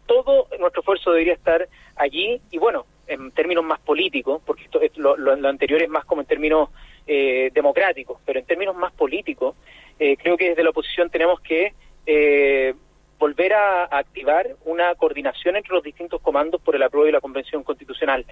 Todo 0.06 0.48
nuestro 0.60 0.80
esfuerzo 0.80 1.10
debería 1.10 1.34
estar 1.34 1.68
allí 1.96 2.40
y 2.50 2.58
bueno, 2.58 2.86
en 3.06 3.30
términos 3.32 3.64
más 3.64 3.80
políticos, 3.80 4.42
porque 4.44 4.64
esto, 4.64 4.80
lo, 4.96 5.16
lo, 5.16 5.48
anterior 5.48 5.82
es 5.82 5.88
más 5.88 6.04
como 6.04 6.22
en 6.22 6.26
términos 6.26 6.70
eh, 7.06 7.50
democráticos, 7.52 8.20
pero 8.24 8.38
en 8.40 8.46
términos 8.46 8.76
más 8.76 8.92
políticos, 8.92 9.56
eh, 9.98 10.16
creo 10.16 10.36
que 10.36 10.50
desde 10.50 10.64
la 10.64 10.70
oposición 10.70 11.10
tenemos 11.10 11.40
que 11.40 11.72
eh, 12.06 12.74
volver 13.18 13.54
a, 13.54 13.84
activar 13.84 14.56
una 14.64 14.94
coordinación 14.94 15.56
entre 15.56 15.74
los 15.74 15.82
distintos 15.82 16.20
comandos 16.20 16.60
por 16.60 16.76
el 16.76 16.82
apruebo 16.82 17.08
y 17.08 17.12
la 17.12 17.20
Convención 17.20 17.62
Constitucional. 17.62 18.24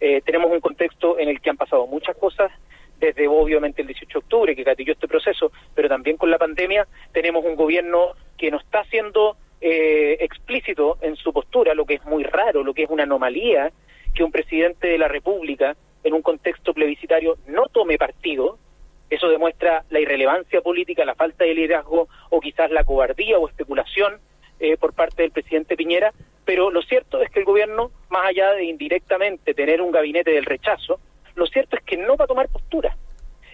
Eh, 0.00 0.20
tenemos 0.24 0.50
un 0.50 0.60
contexto 0.60 1.18
en 1.18 1.28
el 1.28 1.40
que 1.40 1.50
han 1.50 1.56
pasado 1.56 1.86
muchas 1.86 2.16
cosas, 2.16 2.50
desde 2.98 3.26
obviamente 3.26 3.82
el 3.82 3.88
18 3.88 4.12
de 4.12 4.24
octubre, 4.24 4.56
que 4.56 4.62
gatilló 4.62 4.92
este 4.92 5.08
proceso, 5.08 5.52
pero 5.74 5.88
también 5.88 6.16
con 6.16 6.30
la 6.30 6.38
pandemia 6.38 6.86
tenemos 7.12 7.44
un 7.44 7.56
gobierno 7.56 8.12
que 8.36 8.50
no 8.50 8.58
está 8.58 8.84
siendo 8.84 9.36
eh, 9.60 10.16
explícito 10.20 10.98
en 11.00 11.16
su 11.16 11.32
postura, 11.32 11.74
lo 11.74 11.84
que 11.84 11.94
es 11.94 12.04
muy 12.04 12.24
raro, 12.24 12.62
lo 12.62 12.74
que 12.74 12.84
es 12.84 12.90
una 12.90 13.04
anomalía, 13.04 13.72
que 14.14 14.24
un 14.24 14.32
presidente 14.32 14.88
de 14.88 14.98
la 14.98 15.08
República 15.08 15.76
en 16.04 16.14
un 16.14 16.22
contexto 16.22 16.74
plebiscitario 16.74 17.38
no 17.46 17.66
tome 17.66 17.98
partido, 17.98 18.58
eso 19.10 19.28
demuestra 19.28 19.84
la 19.90 20.00
irrelevancia 20.00 20.60
política, 20.62 21.04
la 21.04 21.14
falta 21.14 21.44
de 21.44 21.54
liderazgo 21.54 22.08
o 22.30 22.40
quizás 22.40 22.70
la 22.70 22.84
cobardía 22.84 23.38
o 23.38 23.48
especulación 23.48 24.20
eh, 24.62 24.76
por 24.76 24.92
parte 24.94 25.22
del 25.22 25.32
presidente 25.32 25.76
Piñera, 25.76 26.12
pero 26.44 26.70
lo 26.70 26.82
cierto 26.82 27.20
es 27.20 27.28
que 27.30 27.40
el 27.40 27.44
gobierno, 27.44 27.90
más 28.10 28.26
allá 28.26 28.52
de 28.52 28.64
indirectamente 28.64 29.54
tener 29.54 29.82
un 29.82 29.90
gabinete 29.90 30.30
del 30.30 30.44
rechazo, 30.44 31.00
lo 31.34 31.46
cierto 31.46 31.76
es 31.76 31.82
que 31.82 31.96
no 31.96 32.16
va 32.16 32.26
a 32.26 32.28
tomar 32.28 32.48
postura. 32.48 32.96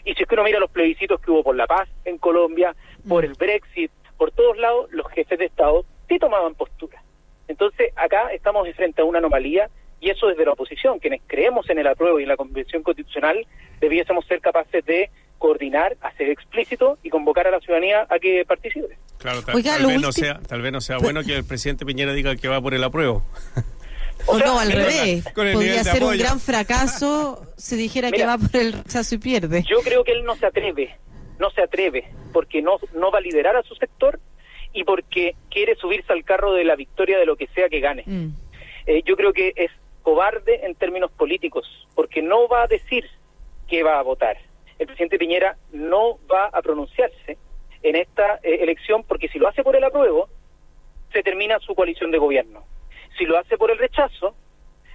Y 0.05 0.13
si 0.13 0.23
es 0.23 0.29
que 0.29 0.35
uno 0.35 0.45
mira 0.45 0.61
los 0.61 0.71
plebiscitos 0.71 1.19
que 1.21 1.31
hubo 1.31 1.43
por 1.43 1.57
la 1.57 1.67
paz 1.67 1.89
en 2.05 2.19
Colombia, 2.19 2.77
por 3.09 3.25
el 3.25 3.33
Brexit, 3.33 3.91
por 4.19 4.33
todos 4.33 4.59
lados, 4.59 4.93
los 4.93 5.09
jefes 5.09 5.39
de 5.39 5.47
Estado 5.47 5.87
sí 6.09 6.19
tomaban 6.19 6.55
postura. 6.55 7.03
Entonces, 7.49 7.91
acá 7.97 8.31
estamos 8.33 8.69
frente 8.77 9.01
a 9.01 9.07
una 9.07 9.19
anomalía 9.19 9.71
y 10.01 10.11
eso 10.11 10.27
desde 10.27 10.45
la 10.45 10.53
oposición, 10.53 10.99
quienes 10.99 11.23
creemos 11.27 11.71
en 11.71 11.79
el 11.79 11.87
apruebo 11.87 12.21
y 12.21 12.25
en 12.25 12.29
la 12.29 12.37
Convención 12.37 12.83
Constitucional, 12.83 13.47
debiésemos 13.81 14.27
ser 14.27 14.43
capaces 14.43 14.85
de 14.85 15.11
coordinar, 15.39 15.97
hacer 16.01 16.31
explícito 16.31 16.99
y 17.03 17.11
convocar 17.11 17.47
a 17.47 17.51
la 17.51 17.61
ciudadanía 17.61 18.07
a 18.09 18.19
que 18.19 18.45
participe. 18.47 18.99
Claro, 19.19 19.43
tal, 19.43 19.87
vez, 19.87 20.01
no 20.01 20.13
sea, 20.13 20.39
tal 20.47 20.63
vez 20.63 20.73
no 20.73 20.81
sea 20.81 20.99
bueno 20.99 21.23
que 21.23 21.37
el 21.37 21.45
presidente 21.45 21.87
Piñera 21.87 22.13
diga 22.13 22.37
que 22.37 22.49
va 22.49 22.61
por 22.61 22.75
el 22.75 22.85
apruebo. 22.85 23.25
O, 24.27 24.37
no, 24.37 24.59
al 24.59 24.73
revés. 24.73 25.25
Podría 25.33 25.85
ser 25.85 26.03
un 26.03 26.19
gran 26.19 26.41
fracaso 26.41 27.47
si 27.57 27.77
dijera 27.77 28.11
que 28.11 28.27
va 28.27 28.37
por 28.37 28.61
el 28.61 28.73
rechazo 28.73 29.15
y 29.15 29.19
pierde. 29.19 29.63
Yo 29.63 29.81
creo 29.81 30.05
que 30.05 30.13
él 30.13 30.25
no 30.25 30.35
se 30.37 30.45
atreve, 30.45 30.97
no 31.39 31.51
se 31.51 31.63
atreve, 31.63 32.11
porque 32.33 32.61
no, 32.61 32.79
no 32.95 33.11
va 33.11 33.19
a 33.19 33.23
liderar 33.23 33.57
a 33.57 33.63
su 33.63 33.75
sector 33.77 34.21
y 34.73 34.85
porque 34.85 35.35
quiere 35.51 35.77
subirse 35.77 36.13
al 36.13 36.25
carro 36.25 36.53
de 36.53 36.65
la 36.65 36.77
victoria 36.77 37.17
de 37.17 37.27
lo 37.27 37.37
que 37.37 37.47
sea 37.55 37.69
que 37.69 37.81
gane. 37.81 38.03
Mm. 38.07 38.29
Eh, 38.87 39.03
yo 39.07 39.17
creo 39.17 39.33
que 39.33 39.53
es 39.57 39.71
cobarde 40.03 40.67
en 40.67 40.75
términos 40.75 41.11
políticos, 41.13 41.67
porque 41.95 42.23
no 42.23 42.49
va 42.49 42.63
a 42.65 42.67
decir 42.67 43.05
que 43.69 43.83
va 43.83 43.99
a 43.99 44.03
votar. 44.03 44.37
El 44.79 44.87
presidente 44.87 45.19
Piñera 45.19 45.57
no 45.73 46.19
va 46.31 46.47
a 46.47 46.63
pronunciarse 46.63 47.37
en 47.83 47.97
esta 47.97 48.37
eh, 48.43 48.59
elección 48.61 49.05
porque 49.05 49.29
si 49.29 49.39
lo 49.39 49.49
hace 49.49 49.63
por 49.63 49.77
el 49.77 49.85
apruebo, 49.85 50.29
se 51.13 51.23
termina 51.23 51.59
su 51.61 51.75
coalición 51.75 52.11
de 52.11 52.19
gobierno. 52.19 52.65
Si 53.17 53.25
lo 53.25 53.39
hace 53.39 53.57
por 53.57 53.71
el 53.71 53.79
rechazo, 53.79 54.35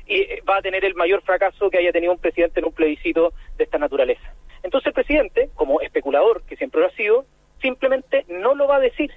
eh, 0.08 0.42
va 0.48 0.58
a 0.58 0.62
tener 0.62 0.84
el 0.86 0.96
mayor 0.96 1.22
fracaso 1.22 1.70
que 1.70 1.78
haya 1.78 1.92
tenido 1.92 2.14
un 2.14 2.20
presidente 2.20 2.60
en 2.60 2.66
un 2.66 2.74
plebiscito 2.74 3.34
de 3.58 3.64
esta 3.64 3.78
naturaleza. 3.78 4.34
Entonces 4.62 4.88
el 4.88 4.94
presidente, 4.94 5.50
como 5.56 5.82
especulador 5.82 6.44
que 6.44 6.56
siempre 6.56 6.82
lo 6.82 6.88
ha 6.88 6.92
sido, 6.92 7.26
simplemente 7.62 8.26
no 8.28 8.56
lo 8.56 8.68
va 8.68 8.78
a 8.78 8.82
decir. 8.82 9.12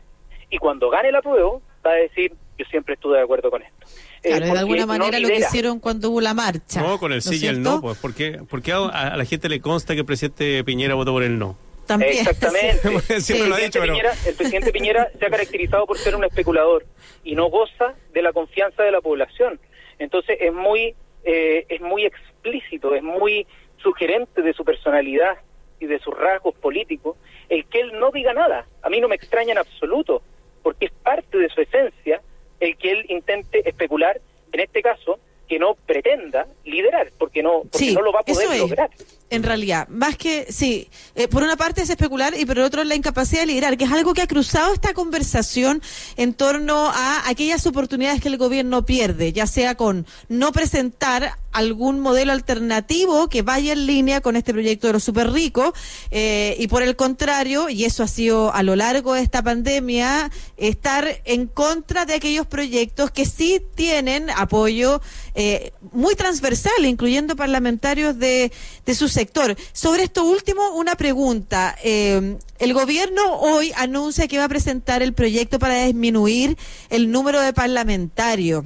Y 0.50 0.58
cuando 0.58 0.90
gane 0.90 1.08
el 1.08 1.16
apruebo, 1.16 1.62
va 1.84 1.92
a 1.92 1.94
decir, 1.94 2.32
yo 2.56 2.64
siempre 2.66 2.94
estuve 2.94 3.16
de 3.16 3.24
acuerdo 3.24 3.50
con 3.50 3.62
esto. 3.62 3.86
Eh, 4.26 4.38
claro, 4.38 4.52
de 4.54 4.58
alguna 4.58 4.86
manera 4.86 5.20
lo 5.20 5.28
que 5.28 5.38
hicieron 5.38 5.78
cuando 5.78 6.10
hubo 6.10 6.20
la 6.20 6.34
marcha. 6.34 6.82
No, 6.82 6.98
con 6.98 7.12
el 7.12 7.22
sí 7.22 7.38
y 7.40 7.46
el 7.46 7.62
no, 7.62 7.80
pues, 7.80 7.96
porque, 7.98 8.40
porque 8.50 8.72
a, 8.72 9.16
la 9.16 9.24
gente 9.24 9.48
le 9.48 9.60
consta 9.60 9.94
que 9.94 10.00
el 10.00 10.06
presidente 10.06 10.64
Piñera 10.64 10.96
votó 10.96 11.12
por 11.12 11.22
el 11.22 11.38
no. 11.38 11.56
También. 11.86 12.26
Exactamente. 12.26 13.00
Siempre 13.20 13.48
lo 13.48 13.54
ha 13.54 13.58
dicho, 13.58 13.80
el 13.80 14.34
presidente 14.34 14.72
Piñera 14.72 15.08
se 15.16 15.26
ha 15.26 15.30
caracterizado 15.30 15.86
por 15.86 15.96
ser 15.96 16.16
un 16.16 16.24
especulador 16.24 16.84
y 17.22 17.36
no 17.36 17.48
goza 17.50 17.94
de 18.12 18.22
la 18.22 18.32
confianza 18.32 18.82
de 18.82 18.90
la 18.90 19.00
población. 19.00 19.60
Entonces 20.00 20.38
es 20.40 20.52
muy, 20.52 20.96
eh, 21.22 21.64
es 21.68 21.80
muy 21.80 22.04
explícito, 22.04 22.96
es 22.96 23.04
muy 23.04 23.46
sugerente 23.76 24.42
de 24.42 24.52
su 24.54 24.64
personalidad 24.64 25.36
y 25.78 25.86
de 25.86 26.00
sus 26.00 26.18
rasgos 26.18 26.56
políticos 26.56 27.16
el 27.48 27.64
que 27.66 27.80
él 27.80 27.92
no 28.00 28.10
diga 28.10 28.34
nada. 28.34 28.66
A 28.82 28.90
mí 28.90 29.00
no 29.00 29.06
me 29.06 29.14
extraña 29.14 29.52
en 29.52 29.58
absoluto, 29.58 30.20
porque 30.64 30.86
es 30.86 30.92
parte 31.04 31.38
de 31.38 31.48
su 31.48 31.60
esencia 31.60 32.20
el 32.60 32.76
que 32.76 32.90
él 32.92 33.06
intente 33.08 33.68
especular, 33.68 34.20
en 34.52 34.60
este 34.60 34.82
caso, 34.82 35.18
que 35.48 35.58
no 35.58 35.74
pretenda 35.74 36.46
liderar, 36.64 37.12
porque 37.18 37.42
no, 37.42 37.62
porque 37.70 37.92
no 37.92 38.02
lo 38.02 38.12
va 38.12 38.20
a 38.20 38.24
poder 38.24 38.58
lograr 38.58 38.90
en 39.30 39.42
realidad. 39.42 39.88
Más 39.88 40.16
que, 40.16 40.46
sí, 40.50 40.88
eh, 41.14 41.28
por 41.28 41.42
una 41.42 41.56
parte 41.56 41.82
es 41.82 41.90
especular 41.90 42.34
y 42.38 42.46
por 42.46 42.58
otro 42.58 42.84
la 42.84 42.94
incapacidad 42.94 43.40
de 43.40 43.46
liderar, 43.46 43.76
que 43.76 43.84
es 43.84 43.92
algo 43.92 44.14
que 44.14 44.22
ha 44.22 44.26
cruzado 44.26 44.72
esta 44.72 44.94
conversación 44.94 45.82
en 46.16 46.34
torno 46.34 46.88
a 46.88 47.28
aquellas 47.28 47.66
oportunidades 47.66 48.20
que 48.20 48.28
el 48.28 48.38
gobierno 48.38 48.84
pierde, 48.86 49.32
ya 49.32 49.46
sea 49.46 49.74
con 49.74 50.06
no 50.28 50.52
presentar 50.52 51.36
algún 51.52 52.00
modelo 52.00 52.32
alternativo 52.32 53.28
que 53.28 53.40
vaya 53.40 53.72
en 53.72 53.86
línea 53.86 54.20
con 54.20 54.36
este 54.36 54.52
proyecto 54.52 54.88
de 54.88 54.92
los 54.92 55.04
super 55.04 55.32
ricos 55.32 55.72
eh, 56.10 56.54
y 56.58 56.68
por 56.68 56.82
el 56.82 56.96
contrario, 56.96 57.70
y 57.70 57.84
eso 57.84 58.02
ha 58.02 58.08
sido 58.08 58.52
a 58.52 58.62
lo 58.62 58.76
largo 58.76 59.14
de 59.14 59.22
esta 59.22 59.42
pandemia, 59.42 60.30
estar 60.58 61.22
en 61.24 61.46
contra 61.46 62.04
de 62.04 62.14
aquellos 62.14 62.46
proyectos 62.46 63.10
que 63.10 63.24
sí 63.24 63.62
tienen 63.74 64.28
apoyo 64.30 65.00
eh, 65.34 65.72
muy 65.92 66.14
transversal, 66.14 66.84
incluyendo 66.84 67.36
parlamentarios 67.36 68.18
de, 68.18 68.52
de 68.84 68.94
sus 68.94 69.15
sector. 69.16 69.56
Sobre 69.72 70.02
esto 70.02 70.24
último, 70.24 70.62
una 70.74 70.94
pregunta. 70.94 71.74
Eh, 71.82 72.36
el 72.58 72.74
gobierno 72.74 73.22
hoy 73.40 73.72
anuncia 73.76 74.28
que 74.28 74.36
va 74.36 74.44
a 74.44 74.48
presentar 74.48 75.02
el 75.02 75.14
proyecto 75.14 75.58
para 75.58 75.84
disminuir 75.84 76.56
el 76.90 77.10
número 77.10 77.40
de 77.40 77.54
parlamentarios. 77.54 78.64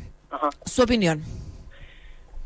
¿Su 0.64 0.82
opinión? 0.82 1.22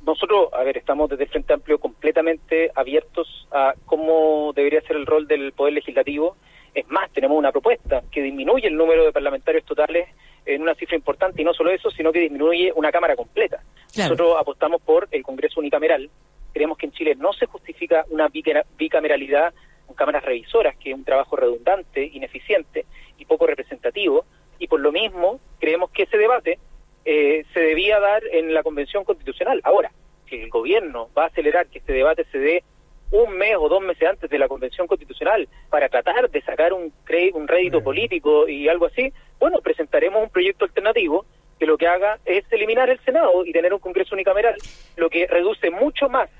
Nosotros, 0.07 0.51
a 0.53 0.63
ver, 0.65 0.77
estamos 0.77 1.09
desde 1.09 1.25
el 1.25 1.31
Frente 1.31 1.55
Amplio 1.55 1.79
completamente 1.79 2.71
abiertos 2.75 3.27
a 3.51 3.73
cómo 3.87 4.53
debería 4.55 4.83
ser 4.83 4.97
el 4.97 5.07
rol 5.07 5.27
del 5.27 5.53
Poder 5.53 5.73
Legislativo. 5.73 6.37
Es 6.75 6.87
más, 6.89 7.11
tenemos 7.11 7.39
una 7.39 7.53
propuesta 7.53 8.03
que 8.11 8.21
disminuye 8.21 8.69
el 8.69 8.77
número 8.77 9.07
de 9.07 9.13
parlamentarios 9.13 9.65
totales 9.65 10.09
en 10.45 10.61
una 10.61 10.75
cifra 10.75 10.97
importante 10.97 11.41
y 11.41 11.45
no 11.45 11.55
solo 11.55 11.71
eso, 11.71 11.91
sino 11.91 12.13
que 12.13 12.21
disminuye 12.21 12.71
una 12.77 12.93
Cámara 12.93 13.17
completa. 13.17 13.63
Nosotros 13.97 14.37
apostamos 14.39 14.83
por 14.83 15.09
el 15.11 15.23
Congreso 15.23 15.61
unicameral, 15.61 16.11
Creemos 16.55 16.79
que 16.79 16.87
en 16.87 16.93
Chile 16.93 17.17
no 17.17 17.33
se 17.33 17.47
justifica 17.47 18.07
una 18.11 18.31
bicameralidad 18.79 19.53
con 19.87 19.97
cámaras 19.97 20.25
revisoras, 20.25 20.77
que 20.77 20.91
es 20.91 20.97
un 20.97 21.05
trabajo 21.05 21.37
redundante, 21.37 22.05
ineficiente 22.05 22.87
y 23.19 23.25
poco 23.25 23.47
representativo, 23.47 24.25
y 24.59 24.69
por 24.69 24.81
lo 24.81 24.93
mismo 24.93 25.41
creemos 25.59 25.91
que 25.91 26.05
ese 26.05 26.17
debate 26.17 26.59
eh, 27.05 27.45
se 27.53 27.61
debía 27.61 27.99
dar 27.99 28.23
en 28.31 28.55
la 28.55 28.63
Convención 28.63 29.05
Constitucional. 29.05 29.61
Ahora, 29.65 29.91
si 30.29 30.37
el 30.37 30.49
gobierno 30.49 31.11
va 31.17 31.25
a 31.25 31.27
acelerar 31.27 31.67
que 31.67 31.79
este 31.79 31.93
debate 31.93 32.25
se 32.31 32.39
dé 32.39 32.65
un 33.11 33.37
mes 33.37 33.57
o 33.59 33.69
dos 33.69 33.83
meses 33.83 34.09
antes 34.09 34.31
de 34.31 34.39
la 34.39 34.49
Convención 34.49 34.87
Constitucional 34.87 35.49
para 35.71 35.89
tratar 35.89 36.31
de 36.31 36.41
sacar 36.43 36.73
un, 36.73 36.93
un 37.35 37.49
rédito 37.49 37.83
político 37.83 38.49
y 38.49 38.69
algo 38.69 38.87
así, 38.87 39.13
bueno, 39.39 39.59
presentaremos 39.59 40.23
un 40.23 40.31
proyecto 40.31 40.65
alternativo 40.65 41.27
que 41.59 41.67
lo 41.67 41.79
que 41.79 41.87
haga 41.87 42.19
es 42.25 42.45
eliminar 42.51 42.91
el 42.91 42.99
Senado 43.01 43.45
y 43.45 43.53
tener 43.53 43.73
un 43.73 43.81
Congreso 43.81 44.15
unicameral, 44.15 44.57
lo 44.97 45.11
que 45.11 45.27
reduce 45.27 45.71
mucho 45.71 46.09
más 46.09 46.31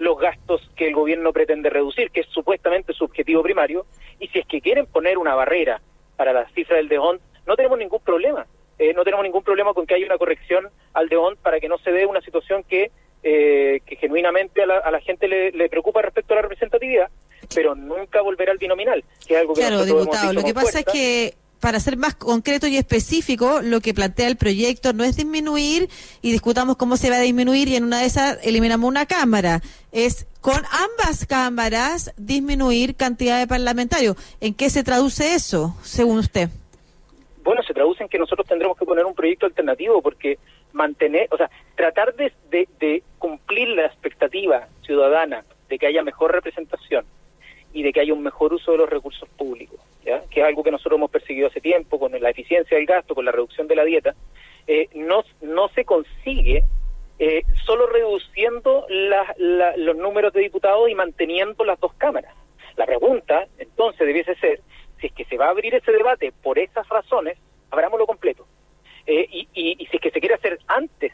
los 0.00 0.18
gastos 0.18 0.62
que 0.76 0.88
el 0.88 0.94
gobierno 0.94 1.30
pretende 1.32 1.68
reducir, 1.68 2.10
que 2.10 2.20
es 2.20 2.26
supuestamente 2.28 2.94
su 2.94 3.04
objetivo 3.04 3.42
primario, 3.42 3.84
y 4.18 4.28
si 4.28 4.38
es 4.38 4.46
que 4.46 4.62
quieren 4.62 4.86
poner 4.86 5.18
una 5.18 5.34
barrera 5.34 5.82
para 6.16 6.32
la 6.32 6.48
cifra 6.54 6.78
del 6.78 6.88
DEON, 6.88 7.20
no 7.46 7.54
tenemos 7.54 7.78
ningún 7.78 8.00
problema. 8.00 8.46
Eh, 8.78 8.94
no 8.94 9.04
tenemos 9.04 9.22
ningún 9.22 9.42
problema 9.42 9.74
con 9.74 9.86
que 9.86 9.94
haya 9.94 10.06
una 10.06 10.16
corrección 10.16 10.68
al 10.94 11.10
DEON 11.10 11.36
para 11.42 11.60
que 11.60 11.68
no 11.68 11.76
se 11.78 11.92
dé 11.92 12.06
una 12.06 12.22
situación 12.22 12.64
que, 12.64 12.90
eh, 13.22 13.80
que 13.84 13.96
genuinamente 13.96 14.62
a 14.62 14.66
la, 14.66 15.00
gente 15.00 15.28
le, 15.28 15.68
preocupa 15.68 16.00
respecto 16.00 16.32
a 16.32 16.36
la 16.36 16.42
representatividad, 16.42 17.10
pero 17.54 17.74
nunca 17.74 18.22
volver 18.22 18.48
al 18.48 18.56
binominal, 18.56 19.04
que 19.26 19.34
es 19.34 19.40
algo 19.40 19.52
que 19.52 19.60
claro, 19.60 19.84
diputado, 19.84 20.32
lo 20.32 20.42
que 20.42 20.54
pasa 20.54 20.78
es 20.78 20.86
que 20.86 21.34
para 21.60 21.78
ser 21.78 21.96
más 21.96 22.14
concreto 22.14 22.66
y 22.66 22.76
específico, 22.76 23.60
lo 23.62 23.80
que 23.80 23.94
plantea 23.94 24.28
el 24.28 24.36
proyecto 24.36 24.92
no 24.92 25.04
es 25.04 25.16
disminuir 25.16 25.88
y 26.22 26.32
discutamos 26.32 26.76
cómo 26.76 26.96
se 26.96 27.10
va 27.10 27.16
a 27.16 27.20
disminuir 27.20 27.68
y 27.68 27.76
en 27.76 27.84
una 27.84 28.00
de 28.00 28.06
esas 28.06 28.38
eliminamos 28.44 28.88
una 28.88 29.06
cámara. 29.06 29.60
Es 29.92 30.26
con 30.40 30.56
ambas 30.56 31.26
cámaras 31.26 32.12
disminuir 32.16 32.96
cantidad 32.96 33.38
de 33.38 33.46
parlamentarios. 33.46 34.16
¿En 34.40 34.54
qué 34.54 34.70
se 34.70 34.82
traduce 34.82 35.34
eso, 35.34 35.76
según 35.82 36.18
usted? 36.18 36.48
Bueno, 37.42 37.62
se 37.62 37.74
traduce 37.74 38.02
en 38.02 38.08
que 38.08 38.18
nosotros 38.18 38.46
tendremos 38.46 38.76
que 38.76 38.84
poner 38.84 39.04
un 39.04 39.14
proyecto 39.14 39.46
alternativo 39.46 40.00
porque 40.02 40.38
mantener, 40.72 41.28
o 41.30 41.36
sea, 41.36 41.50
tratar 41.74 42.14
de, 42.14 43.02
cumplir 43.18 43.68
la 43.68 43.86
expectativa 43.86 44.68
ciudadana 44.82 45.44
de 45.68 45.78
que 45.78 45.86
haya 45.86 46.02
mejor 46.02 46.32
representación 46.32 47.04
y 47.72 47.82
de 47.82 47.92
que 47.92 48.00
haya 48.00 48.14
un 48.14 48.22
mejor 48.22 48.52
uso 48.54 48.72
de 48.72 48.78
los 48.78 48.88
recursos 48.88 49.28
públicos, 49.30 49.78
¿ya? 50.04 50.22
que 50.30 50.40
es 50.40 50.46
algo 50.46 50.62
que 50.62 50.70
nosotros 50.70 50.98
hemos 50.98 51.10
perseguido 51.10 51.48
hace 51.48 51.60
tiempo 51.60 51.98
con 51.98 52.12
la 52.12 52.30
eficiencia 52.30 52.76
del 52.76 52.86
gasto, 52.86 53.14
con 53.14 53.24
la 53.24 53.32
reducción 53.32 53.66
de 53.66 53.76
la 53.76 53.84
dieta, 53.84 54.14
eh, 54.66 54.88
no, 54.94 55.24
no 55.40 55.68
se 55.68 55.84
consigue 55.84 56.64
eh, 57.18 57.42
solo 57.66 57.86
reduciendo 57.86 58.86
los 58.88 59.96
números 59.96 60.32
de 60.32 60.40
diputados 60.40 60.88
y 60.88 60.94
manteniendo 60.94 61.64
las 61.64 61.78
dos 61.78 61.92
cámaras. 61.94 62.34
La 62.76 62.86
pregunta, 62.86 63.46
entonces, 63.58 64.06
debiese 64.06 64.34
ser, 64.36 64.60
si 65.00 65.08
es 65.08 65.12
que 65.12 65.24
se 65.26 65.36
va 65.36 65.46
a 65.46 65.50
abrir 65.50 65.74
ese 65.74 65.92
debate 65.92 66.32
por 66.42 66.58
esas 66.58 66.88
razones, 66.88 67.36
abrámoslo 67.70 68.06
completo. 68.06 68.46
Eh, 69.06 69.26
y, 69.30 69.48
y, 69.52 69.76
y 69.82 69.86
si 69.86 69.96
es 69.96 70.02
que 70.02 70.10
se 70.10 70.20
quiere 70.20 70.36
hacer 70.36 70.58
antes 70.66 71.12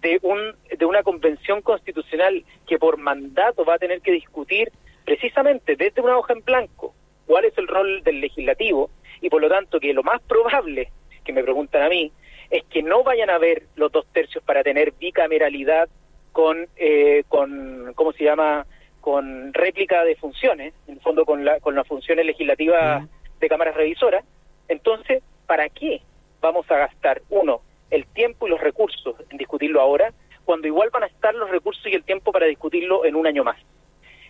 de, 0.00 0.18
un, 0.22 0.56
de 0.76 0.84
una 0.84 1.02
convención 1.02 1.62
constitucional 1.62 2.44
que 2.66 2.78
por 2.78 2.96
mandato 2.96 3.64
va 3.64 3.74
a 3.74 3.78
tener 3.78 4.00
que 4.00 4.12
discutir 4.12 4.72
precisamente 5.04 5.76
desde 5.76 6.00
una 6.00 6.18
hoja 6.18 6.32
en 6.32 6.42
blanco 6.42 6.94
cuál 7.30 7.44
es 7.44 7.56
el 7.58 7.68
rol 7.68 8.02
del 8.02 8.20
legislativo 8.20 8.90
y 9.20 9.30
por 9.30 9.40
lo 9.40 9.48
tanto 9.48 9.78
que 9.78 9.92
lo 9.92 10.02
más 10.02 10.20
probable, 10.22 10.90
que 11.22 11.32
me 11.32 11.44
preguntan 11.44 11.82
a 11.82 11.88
mí, 11.88 12.10
es 12.50 12.64
que 12.64 12.82
no 12.82 13.04
vayan 13.04 13.30
a 13.30 13.38
ver 13.38 13.66
los 13.76 13.92
dos 13.92 14.04
tercios 14.12 14.42
para 14.42 14.64
tener 14.64 14.92
bicameralidad 14.98 15.88
con, 16.32 16.66
eh, 16.76 17.22
con 17.28 17.92
¿cómo 17.94 18.12
se 18.14 18.24
llama?, 18.24 18.66
con 19.00 19.54
réplica 19.54 20.04
de 20.04 20.16
funciones, 20.16 20.74
en 20.88 20.94
el 20.94 21.00
fondo 21.00 21.24
con, 21.24 21.44
la, 21.44 21.60
con 21.60 21.76
las 21.76 21.86
funciones 21.86 22.26
legislativas 22.26 23.06
de 23.38 23.48
cámaras 23.48 23.76
revisoras. 23.76 24.24
Entonces, 24.66 25.22
¿para 25.46 25.68
qué 25.68 26.02
vamos 26.40 26.68
a 26.68 26.78
gastar, 26.78 27.22
uno, 27.28 27.60
el 27.90 28.06
tiempo 28.06 28.48
y 28.48 28.50
los 28.50 28.60
recursos 28.60 29.14
en 29.30 29.38
discutirlo 29.38 29.80
ahora, 29.80 30.12
cuando 30.44 30.66
igual 30.66 30.90
van 30.92 31.04
a 31.04 31.06
estar 31.06 31.32
los 31.36 31.48
recursos 31.48 31.86
y 31.86 31.94
el 31.94 32.02
tiempo 32.02 32.32
para 32.32 32.46
discutirlo 32.46 33.04
en 33.04 33.14
un 33.14 33.28
año 33.28 33.44
más? 33.44 33.58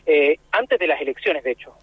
Eh, 0.04 0.36
antes 0.52 0.78
de 0.78 0.86
las 0.86 1.00
elecciones, 1.00 1.42
de 1.44 1.52
hecho. 1.52 1.74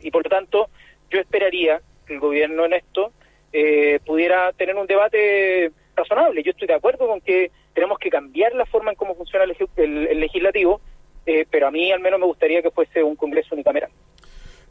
Y 0.00 0.10
por 0.10 0.24
lo 0.24 0.30
tanto, 0.30 0.68
yo 1.10 1.20
esperaría 1.20 1.80
que 2.06 2.14
el 2.14 2.20
gobierno 2.20 2.64
en 2.64 2.74
esto 2.74 3.12
eh, 3.52 4.00
pudiera 4.04 4.52
tener 4.52 4.76
un 4.76 4.86
debate 4.86 5.72
razonable. 5.96 6.42
Yo 6.42 6.50
estoy 6.52 6.68
de 6.68 6.74
acuerdo 6.74 7.06
con 7.06 7.20
que 7.20 7.50
tenemos 7.74 7.98
que 7.98 8.10
cambiar 8.10 8.54
la 8.54 8.66
forma 8.66 8.90
en 8.90 8.96
cómo 8.96 9.14
funciona 9.14 9.44
el, 9.44 10.20
legislativo, 10.20 10.80
eh, 11.26 11.46
pero 11.50 11.68
a 11.68 11.70
mí 11.70 11.90
al 11.92 12.00
menos 12.00 12.20
me 12.20 12.26
gustaría 12.26 12.62
que 12.62 12.70
fuese 12.70 13.02
un 13.02 13.16
Congreso 13.16 13.54
unicameral. 13.54 13.90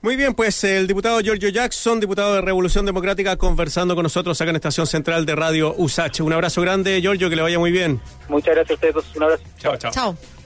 Muy 0.02 0.16
bien, 0.16 0.34
pues 0.34 0.64
el 0.64 0.88
diputado 0.88 1.20
Giorgio 1.20 1.50
Jackson, 1.50 2.00
diputado 2.00 2.36
de 2.36 2.42
Revolución 2.42 2.86
Democrática, 2.86 3.36
conversando 3.36 3.96
con 3.96 4.04
nosotros 4.04 4.40
acá 4.40 4.50
en 4.50 4.56
Estación 4.56 4.88
Central 4.88 5.26
de 5.26 5.36
Radio 5.36 5.76
USACH. 5.78 6.22
Un 6.22 6.32
abrazo 6.32 6.62
grande, 6.62 7.02
Giorgio, 7.02 7.30
que 7.30 7.36
le 7.36 7.42
vaya 7.42 7.60
muy 7.60 7.72
bien. 7.72 8.00
Muchas 8.30 8.56
gracias 8.56 8.72
a 8.72 8.74
ustedes, 8.76 9.16
un 9.16 9.24
abrazo. 9.24 9.44
Chao, 9.58 9.76
chao. 9.76 9.92
Chao. 9.92 10.16